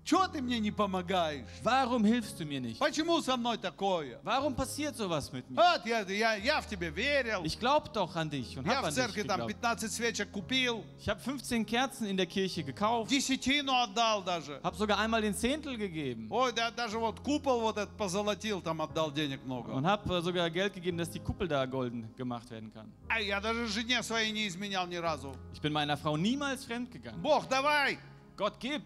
[0.05, 1.45] чего ты мне не помогаешь?
[1.63, 2.79] warum hilfst du mir nicht?
[2.79, 4.19] Почему со мной такое?
[4.23, 5.55] Warum passiert sowas mit mir?
[5.57, 7.43] Вот, я, я, я в тебе верил.
[7.45, 9.79] Ich glaube doch an dich und Я habe в an dich церкви там geglaubt.
[9.79, 14.59] 15 свечек купил, Ich habe 15 Kerzen in der Kirche gekauft, десятину отдал даже.
[14.63, 18.81] habe sogar einmal den Zehntel gegeben Ой, да, даже вот купол вот этот позолотил, там
[18.81, 19.71] отдал денег много.
[19.71, 22.91] und habe sogar Geld gegeben, dass die Kuppel da golden gemacht werden kann.
[23.07, 25.35] А я даже жене своей не изменял ни разу.
[25.53, 27.21] Ich bin meiner Frau niemals fremd gegangen.
[27.21, 27.99] Бог, давай!
[28.35, 28.81] Gott gib!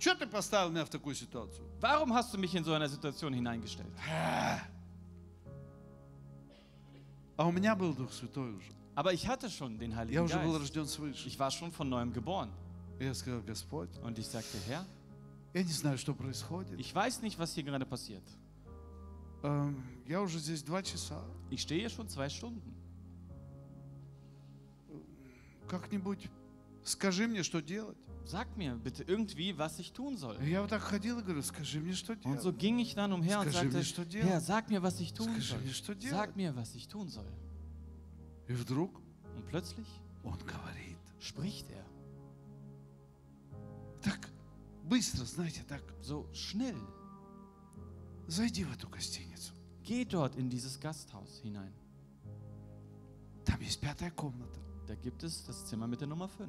[0.00, 1.66] Что ты поставил меня в такую ситуацию?
[1.80, 3.90] Warum hast du mich in so eine Situation hineingestellt?
[7.36, 8.70] А у меня был Дух Святой уже.
[8.94, 10.60] Aber ich hatte schon den Я Heiligen уже был Geist.
[10.62, 11.28] рожден свыше.
[11.28, 12.50] Ich war schon von neuem geboren.
[12.98, 14.84] И я сказал, Господь, Und ich sagte, Herr,
[15.52, 16.78] я не знаю, что происходит.
[16.80, 18.22] ich weiß nicht, was hier gerade passiert.
[19.42, 21.22] Эм, Я уже здесь два часа.
[21.50, 22.74] Ich stehe hier schon zwei Stunden.
[25.68, 26.28] Как-нибудь
[26.84, 27.98] скажи мне, что делать.
[28.24, 30.36] Sag mir bitte irgendwie, was ich tun soll.
[30.42, 32.58] И я вот так ходил и говорю, скажи мне, что Und so делать.
[32.58, 34.28] ging ich dann umher und Скажи sagte, мне, что делать.
[34.30, 35.60] Herr, sag mir, was ich tun Скажи soll.
[35.60, 36.16] мне, что делать.
[36.16, 37.26] Sag mir, was ich tun soll.
[38.48, 39.00] И вдруг
[39.36, 39.86] Und plötzlich
[40.24, 40.96] он говорит.
[41.20, 41.84] spricht er.
[44.02, 44.28] Так
[44.84, 45.82] быстро, знаете, так.
[46.02, 46.76] So schnell.
[48.28, 49.52] Зайди в эту гостиницу.
[49.84, 51.72] Geh dort in dieses Gasthaus hinein.
[53.44, 54.58] Там есть пятая комната.
[54.88, 56.48] Da gibt es das Zimmer mit der Nummer 5.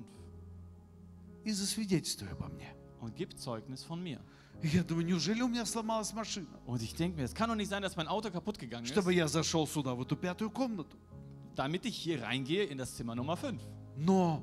[1.45, 2.75] И засвидетельствуй обо мне.
[3.01, 4.21] Und gib Zeugnis von mir.
[4.63, 6.47] Я думаю, неужели у меня сломалась машина?
[6.67, 8.93] Und ich denke mir, es kann doch nicht sein, dass mein Auto kaputt gegangen ist,
[8.93, 10.97] Чтобы я зашел сюда, в эту пятую комнату.
[11.57, 13.61] damit ich hier reingehe in das Zimmer Nummer 5.
[13.97, 14.43] Но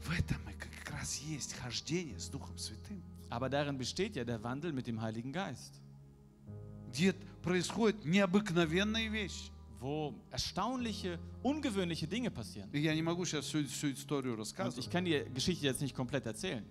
[0.00, 3.02] в этом и как раз есть хождение с Духом Святым.
[3.28, 5.74] Aber darin besteht ja der Wandel mit dem Heiligen Geist,
[6.90, 9.52] Где происходят необыкновенные вещи.
[9.79, 12.69] wo erstaunliche, ungewöhnliche Dinge passieren.
[12.71, 14.85] И я не могу сейчас всю, всю историю Und рассказывать.
[14.85, 16.65] ich kann die Geschichte jetzt nicht komplett erzählen.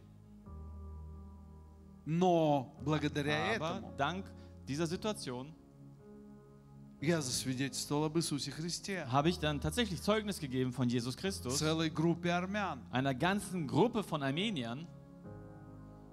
[2.06, 4.26] Но благодаря Aber этому dank
[4.68, 5.54] dieser Situation
[7.00, 9.04] я засвидетельствовал об Иисусе Христе.
[9.06, 14.02] habe ich dann tatsächlich Zeugnis gegeben von Jesus Christus, Целой группе армян, einer ganzen Gruppe
[14.02, 14.86] von Armeniern,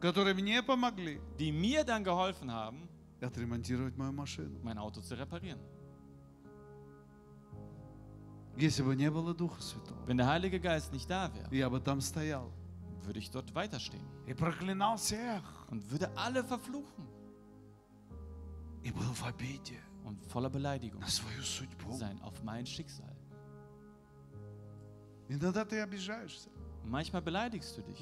[0.01, 2.89] которые мне помогли die mir dann geholfen haben,
[3.21, 4.59] отремонтировать мою машину.
[4.63, 5.59] mein Auto zu reparieren.
[10.06, 11.50] Wenn der Heilige Geist nicht da wäre,
[13.02, 14.04] würde ich dort weiterstehen.
[15.70, 17.06] Und würde alle verfluchen.
[20.04, 21.02] Und voller Beleidigung
[21.98, 23.14] sein auf mein Schicksal.
[26.84, 27.98] Manchmal beleidigst du dich.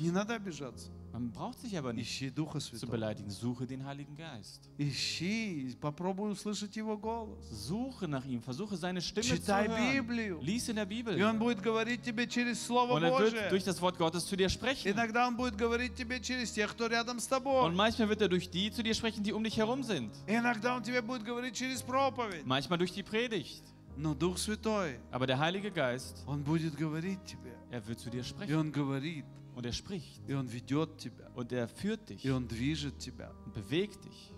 [1.13, 1.13] Не надо обижаться.
[1.13, 2.91] Man braucht sich aber nicht Ищи Духа zu Святого.
[2.91, 3.29] beleidigen.
[3.31, 4.69] Suche den Heiligen Geist.
[4.77, 7.43] Ищи, попробуй услышать Его голос.
[7.51, 8.41] Suche nach ihm.
[8.41, 9.91] Versuche seine Stimme zu Читай hören.
[9.93, 10.39] Библию.
[10.41, 11.17] Lies in der Bibel.
[11.17, 13.49] И Он будет говорить тебе через Слово Und er wird Божие.
[13.49, 14.91] durch das Wort Gottes zu dir sprechen.
[14.91, 17.71] Иногда Он будет говорить тебе через тех, кто рядом с Und тобой.
[17.73, 20.11] manchmal wird er durch die zu dir sprechen, die um dich herum sind.
[20.27, 22.45] Иногда Он тебе будет говорить через проповедь.
[22.45, 23.63] Manchmal durch die Predigt.
[23.97, 27.51] Но Дух Святой, Aber der Heilige Geist, Он будет говорить тебе.
[27.71, 28.55] er wird zu dir И sprechen.
[28.55, 30.21] Он говорит, Und er spricht.
[30.27, 33.31] и Он ведет тебя, Und er führt dich и Он движет тебя.
[33.45, 34.33] und bewegt dich.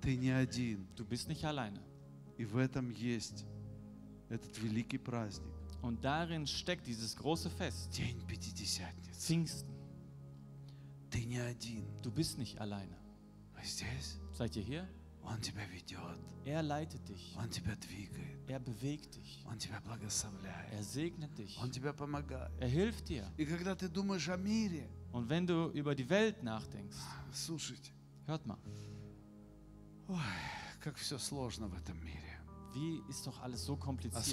[0.00, 0.86] Ты не один.
[0.96, 1.80] Du bist nicht alleine.
[2.38, 3.44] И в этом есть
[4.28, 5.52] этот великий праздник.
[5.82, 7.90] Und darin steckt dieses große Fest.
[7.96, 9.20] День Пятидесятницы.
[9.20, 9.72] Pfingsten.
[11.10, 11.84] Ты не один.
[12.02, 12.96] Du bist nicht alleine.
[13.54, 14.18] Вы здесь?
[14.32, 14.88] Seid ihr hier?
[16.45, 17.35] Er leitet dich.
[18.47, 19.43] Er bewegt dich.
[20.71, 21.57] Er segnet dich.
[22.59, 23.31] Er hilft dir.
[25.11, 26.97] Und wenn du über die Welt nachdenkst,
[28.25, 28.57] hört mal.
[32.73, 34.23] Wie ist doch alles so kompliziert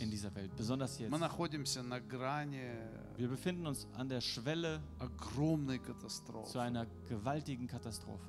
[0.00, 1.10] in dieser Welt, besonders jetzt.
[3.16, 4.82] Wir befinden uns an der Schwelle
[6.44, 8.26] zu einer gewaltigen Katastrophe.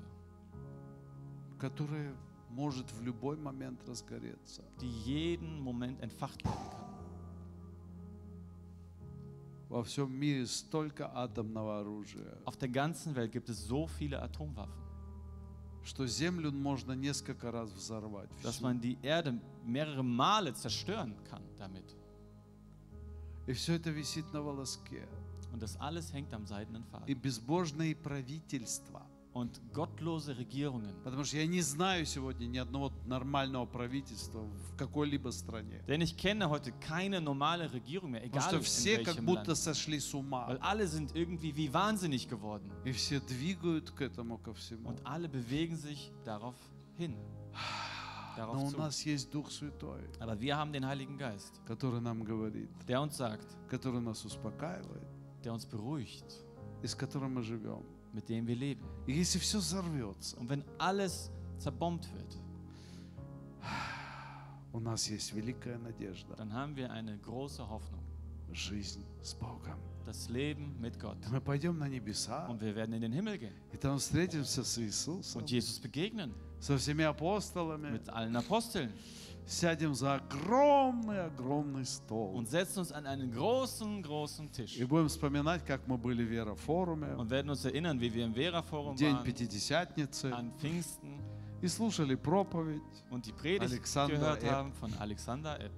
[1.60, 2.16] Которая
[2.49, 4.64] может в любой момент разгореться.
[4.82, 6.89] die jeden Moment entfacht werden kann.
[9.70, 14.74] Во всем мире столько атомного оружия, Auf der ganzen Welt gibt es so viele Atomwaffen,
[15.84, 18.30] что Землю можно несколько раз взорвать.
[18.41, 21.95] dass man die Erde mehrere Male zerstören kann damit.
[23.47, 25.07] И все это висит на волоске.
[25.53, 27.22] Und das alles hängt am seidenen И Faden.
[27.22, 29.05] безбожные правительства.
[29.38, 30.94] Und gottlose Regierungen.
[31.02, 35.82] Потому что я не знаю сегодня ни одного нормального правительства в какой-либо стране.
[35.88, 39.24] Denn ich kenne heute keine normale Regierung mehr, Потому egal что in все как welchem
[39.26, 39.57] будто Land.
[39.57, 40.46] сошли с ума.
[40.46, 42.70] Weil alle sind irgendwie wie wahnsinnig geworden.
[42.84, 44.88] И все двигают к этому ко всему.
[44.90, 46.55] Und alle bewegen sich darauf
[46.96, 47.16] hin.
[48.36, 48.78] Но Darauf у zu.
[48.78, 53.16] нас есть Дух Святой, Aber wir haben den Heiligen Geist, который нам говорит, der uns
[53.16, 55.07] sagt, который нас успокаивает,
[55.44, 56.44] der uns beruhigt,
[56.82, 57.84] и с которым мы живем.
[58.12, 58.84] mit dem wir leben.
[59.07, 62.36] И если все взорвется, Und wenn alles zerbombt wird,
[64.72, 68.02] у нас есть великая надежда, dann haben wir eine große Hoffnung.
[68.52, 69.78] жизнь с Богом.
[70.07, 71.16] Das Leben mit Gott.
[71.30, 74.78] Мы пойдем на небеса, Und wir werden in den Himmel gehen и там встретимся с
[74.78, 78.92] Иисусом, und Jesus begegnen со всеми апостолами, mit allen Aposteln
[79.49, 85.65] Сядем за огромный-огромный стол und setzen uns an einen großen, großen Tisch и будем вспоминать,
[85.65, 89.23] как мы были в Верофоруме, und werden uns erinnern, wie wir im Vera-Forum день waren,
[89.23, 91.19] Пятидесятницы, an Pfingsten
[91.61, 92.81] и слушали проповедь.
[93.09, 94.51] und die Predigt Alexander gehört Epp.
[94.51, 95.71] haben von Alexander Epp.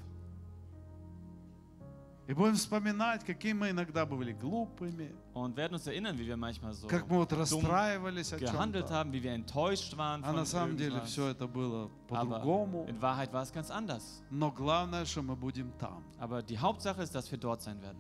[2.32, 6.74] И будем вспоминать, какие мы иногда были глупыми, Und werden uns erinnern, wie wir manchmal
[6.74, 8.94] so как мы вот расстраивались о gehandelt чем-то.
[8.94, 11.10] haben, wie wir enttäuscht waren А на самом деле irgendwas.
[11.10, 12.86] все это было по-другому.
[12.88, 14.24] in Wahrheit war es ganz anders.
[14.30, 18.00] Но главное, что мы будем там, Aber die Hauptsache ist, dass wir dort sein werden,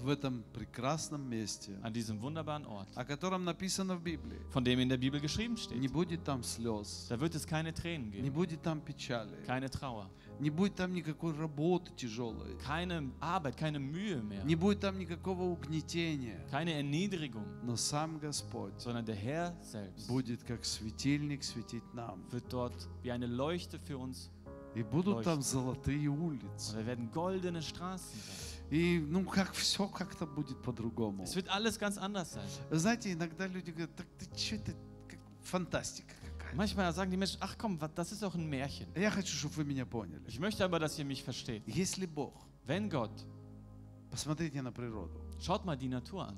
[0.00, 4.40] в этом прекрасном месте, an diesem wunderbaren Ort, о котором написано в Библии.
[4.50, 5.92] von dem in der Bibel geschrieben Не steht.
[5.92, 10.08] будет там слез, Da wird es keine Tränen не geben, будет там печали, keine Trauer,
[10.40, 15.42] не будет там никакой работы тяжелой, keine Arbeit, keine Mühe mehr, не будет там никакого
[15.44, 16.38] угнетения.
[16.50, 22.22] keine Erniedrigung, Но сам Господь sondern der Herr selbst будет как светильник светить нам.
[22.30, 24.30] wird dort wie eine Leuchte für uns
[24.74, 25.50] И будут там Лойся.
[25.50, 26.76] золотые und улицы.
[26.76, 28.44] wir werden goldene Straßen sein.
[28.70, 31.22] И ну как все как-то будет по-другому.
[31.24, 32.46] Es wird alles ganz anders sein.
[32.70, 34.72] Знаете, иногда люди говорят, так ты что это,
[35.42, 36.14] фантастика.
[36.55, 38.87] Manchmal sagen die Menschen, ach komm, wa- das ist doch ein Märchen.
[38.95, 40.21] Я хочу, чтобы вы меня поняли.
[40.27, 41.63] Ich möchte aber, dass ihr mich versteht.
[41.67, 42.33] Если Бог,
[42.65, 43.11] Wenn Gott,
[44.11, 46.37] посмотрите на природу, schaut mal die Natur an,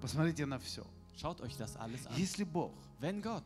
[0.00, 0.84] посмотрите на все.
[1.16, 2.14] schaut euch das alles an.
[2.16, 3.44] Если Бог Wenn Gott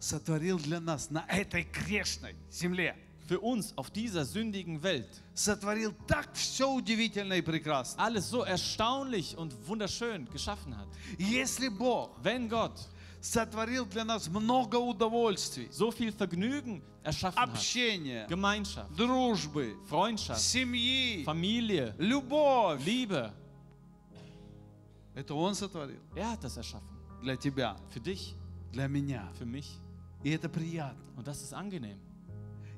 [0.00, 2.94] сотворил для нас на этой грешной земле,
[3.28, 8.00] für uns auf dieser sündigen Welt сотворил так все удивительно и прекрасно.
[8.02, 10.86] alles so erstaunlich und wunderschön geschaffen hat,
[11.18, 12.88] Если Бог wenn Gott
[13.22, 21.24] сотворил для нас много удовольствий, so viel Vergnügen erschaffen hat, общения, Gemeinschaft, дружбы, Freundschaft, семьи,
[21.24, 23.32] Familie, любовь, Liebe,
[25.14, 26.88] это Он сотворил er hat das erschaffen.
[27.22, 28.34] для тебя, Für dich,
[28.72, 29.28] для меня.
[29.38, 29.66] für mich.
[30.22, 31.00] И это приятно.
[31.16, 31.98] Und das ist angenehm.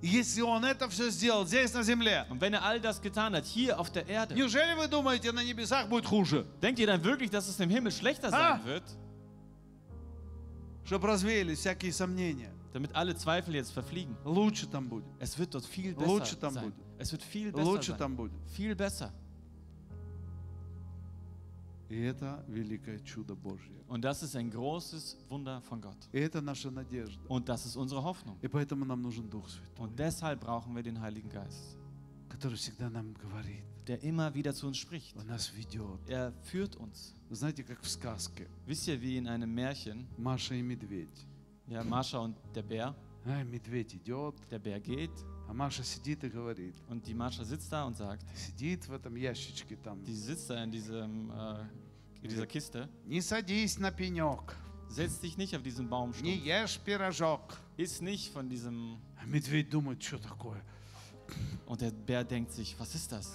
[0.03, 3.35] И Если Он это все сделал здесь на земле, Und wenn er all das getan
[3.35, 6.47] hat, hier auf der Erde, неужели вы думаете, на небесах будет хуже?
[6.63, 8.57] denkt ihr dann wirklich, dass es im Himmel schlechter Ah!
[8.57, 8.85] sein wird?
[10.86, 12.52] Чтобы развеялись всякие сомнения.
[12.74, 14.16] Damit alle Zweifel jetzt verfliegen.
[14.26, 15.06] Лучше там будет.
[15.20, 16.64] Es wird dort viel Лучше besser там sein.
[16.66, 16.76] будет.
[17.00, 17.98] Es wird viel besser Лучше sein.
[17.98, 18.34] там будет.
[18.56, 19.12] Viel besser.
[21.88, 23.74] И это великое чудо Божье.
[23.88, 25.98] Und das ist ein großes Wunder von Gott.
[26.12, 27.20] И это наша надежда.
[27.30, 28.38] Und das ist unsere Hoffnung.
[28.42, 31.78] И поэтому нам нужен Дух Святой, Und deshalb brauchen wir den Heiligen Geist,
[32.30, 35.17] который всегда нам говорит, der immer wieder zu uns spricht.
[35.17, 35.99] Он нас ведет.
[36.09, 37.15] Er führt uns.
[37.29, 41.27] Вы знаете, как в сказке Wisst ihr, wie in einem Märchen, Маша и медведь.
[41.69, 42.95] ja, Marsha und der Bär,
[43.27, 45.11] Ай, медведь идет, Der Bär geht
[45.49, 46.75] а Маша сидит и говорит.
[46.89, 50.03] und die Mascha sitzt da und sagt, Сидит в этом ящичке там.
[50.05, 51.61] die sitzt da in, diesem, äh,
[52.23, 54.57] in dieser Kiste, Не садись на пенек,
[54.89, 57.57] setz dich nicht auf diesen не Baumstumpf, ешь пирожок.
[57.77, 58.99] iss nicht von diesem...
[59.23, 60.63] А медведь думает, что такое?
[61.67, 63.35] Und der Bär denkt sich, was ist das?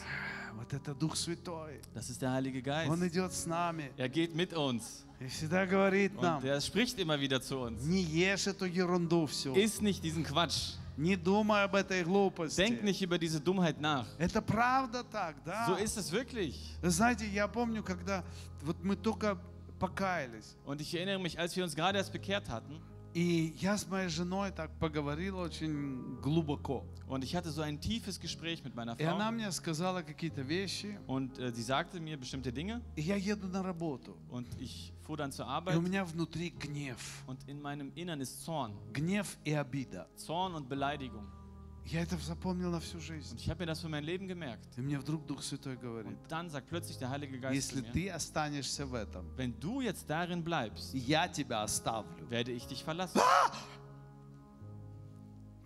[0.55, 1.81] Вот это Дух Святой.
[1.93, 2.89] Das ist der Heilige Geist.
[2.89, 6.97] Он идет с нами Er geht mit uns и всегда говорит нам, und er spricht
[6.99, 7.83] immer wieder zu uns.
[7.85, 10.75] не ешь эту ерунду всю, Iss nicht diesen Quatsch.
[10.97, 12.57] не думай об этой глупости.
[12.57, 14.05] Denk nicht über diese Dummheit nach.
[14.17, 15.67] Это правда так, да?
[15.67, 16.55] So ist es wirklich.
[16.81, 18.23] Вы Знаете, я помню, когда
[18.61, 19.37] вот мы только
[19.79, 22.81] покаялись, Und ich erinnere mich, als wir uns gerade erst bekehrt hatten
[23.14, 26.84] И я с моей женой так поговорил очень глубоко.
[27.08, 30.42] und ich hatte so ein tiefes Gespräch mit meiner И она Frau мне сказала какие-то
[30.42, 34.16] вещи, und äh, sie sagte mir bestimmte Dinge и я еду на работу.
[34.30, 37.24] und ich fuhr dann zur И у Arbeit меня внутри гнев.
[37.26, 38.72] und in meinem Innern ist Zorn.
[38.92, 40.06] Гнев и обида.
[40.16, 41.26] Zorn und Beleidigung.
[41.90, 43.36] Я это запомнил на всю Und жизнь.
[43.36, 44.64] ich habe mir das für mein Leben gemerkt.
[44.76, 47.82] И мне вдруг Дух Святой говорит, Und dann sagt plötzlich der Heilige Geist zu если
[47.82, 52.28] mir, ты останешься в этом, wenn du jetzt darin bleibst, я тебя оставлю.
[52.30, 53.20] werde ich dich verlassen.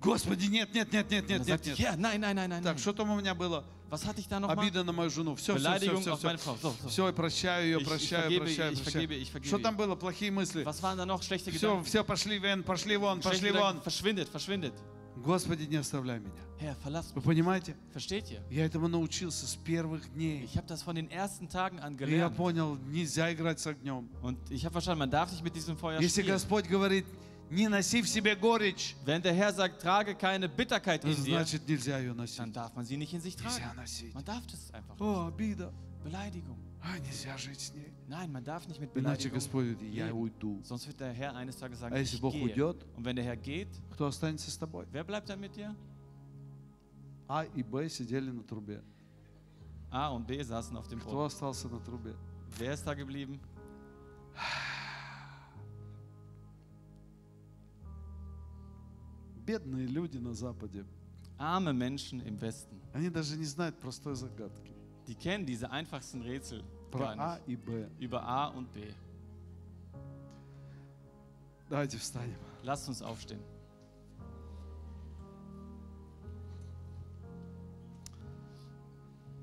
[0.01, 1.79] Господи, нет, нет, нет, нет, нет, нет, нет.
[1.79, 2.63] ja, nein, nein, nein, nein.
[2.63, 3.65] Так, что там у меня было?
[3.91, 4.59] Was hatte ich da nochmal?
[4.59, 5.35] Обида на мою жену.
[5.37, 6.37] Все, все, все, все, все.
[6.37, 6.57] Frau.
[6.61, 6.89] So, so.
[6.89, 8.93] Все, прощаю ее, Ich- ich прощаю, vergebe, прощаю, ich прощаю.
[8.93, 9.95] vergebe, ich vergebe Что там было?
[9.95, 10.63] Плохие мысли.
[10.65, 11.85] Was waren da noch schlechte Все, Gedanken?
[11.85, 13.81] все, пошли вен, пошли вон, пошли вон.
[13.83, 14.75] Verschwindet, verschwindet.
[15.17, 16.33] Господи, не оставляй меня.
[16.61, 17.25] Herr, verlass Вы mich.
[17.25, 17.77] понимаете?
[17.93, 18.43] Versteht ihr?
[18.51, 20.45] Я этому научился с первых дней.
[20.45, 22.37] Ich habe das von den ersten Tagen an И я gelernt.
[22.37, 24.09] понял, нельзя играть с огнем.
[24.23, 26.35] Und ich habe verstanden, man darf nicht mit diesem Feuer Если spielen.
[26.35, 27.05] Господь говорит,
[27.51, 31.69] не носи в себе горечь, Wenn der Herr sagt, trage keine Bitterkeit in dir, значит
[31.69, 32.39] нельзя ее носить.
[32.39, 33.77] dann darf man sie nicht in sich Нельзя tragen.
[33.77, 34.15] носить.
[34.15, 34.99] Man darf das einfach.
[35.01, 35.73] О, обида.
[36.03, 36.59] Beleidigung.
[36.87, 37.91] А, нельзя жить с ней.
[38.09, 39.31] Nein, man darf nicht mit Иначе.
[39.31, 40.61] Господь говорит, я уйду.
[40.65, 42.43] Sonst wird der Herr eines Tages sagen, А если Бог gehe.
[42.45, 44.87] уйдет, Und wenn der Herr geht, кто останется с тобой?
[44.93, 45.75] wer bleibt dann mit dir?
[47.27, 48.83] А и Б сидели на трубе.
[49.91, 51.27] A und B saßen auf dem Кто Brot.
[51.33, 52.15] остался на трубе?
[52.59, 53.41] Wer ist da geblieben?
[59.47, 60.85] Бедные люди на Западе.
[61.39, 62.81] Arme Menschen im Westen.
[62.93, 64.73] Они даже не знают простой загадки.
[65.08, 67.48] Die kennen diese einfachsten Rätsel Про gar А nicht.
[67.48, 67.88] и Б.
[68.00, 68.82] Über A und B.
[71.70, 72.36] Давайте встанем.
[72.64, 73.40] Lasst uns aufstehen.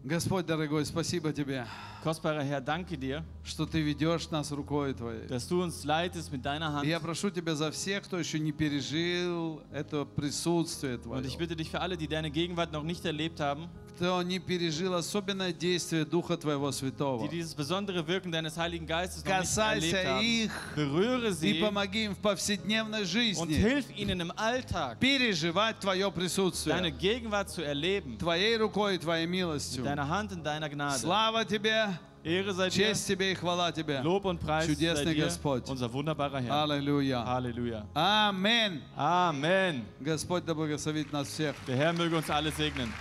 [0.04, 1.66] Господь дорогой, спасибо Тебе,
[2.04, 5.26] Kostbarer Herr, danke dir, что Ты ведешь нас рукой Твоей.
[5.26, 6.84] dass du uns leitest mit deiner Hand.
[6.86, 11.38] И я прошу Тебя за всех, кто еще не пережил это присутствие Und ich Твое,
[11.38, 13.68] bitte dich für alle, die deine Gegenwart noch nicht erlebt haben,
[14.01, 17.23] кто не пережил особенное действие Духа Твоего Святого.
[17.23, 20.23] die dieses besondere Wirken deines Heiligen Geistes noch nicht erlebt Касайся haben.
[20.23, 26.05] их Berühre и помоги им в повседневной und жизни hilf ihnen im Alltag переживать Твое
[26.05, 28.17] deine присутствие Gegenwart zu erleben.
[28.17, 29.83] Твоей рукой и Твоей милостью.
[29.83, 30.97] deiner Hand in deiner Gnade.
[30.97, 34.01] Слава Тебе, Ehre sei dir, честь Тебе и хвала Тебе.
[34.01, 35.69] Lob und Preis sei Чудесный dir, Господь.
[35.69, 36.63] unser wunderbarer Herr.
[36.63, 37.23] Аллилуйя.
[37.23, 37.85] Halleluja.
[37.93, 38.81] Аминь.
[38.97, 39.83] Amen.
[39.99, 41.55] Господь да благословит нас всех.
[41.67, 42.91] Der Herr möge uns alle segnen.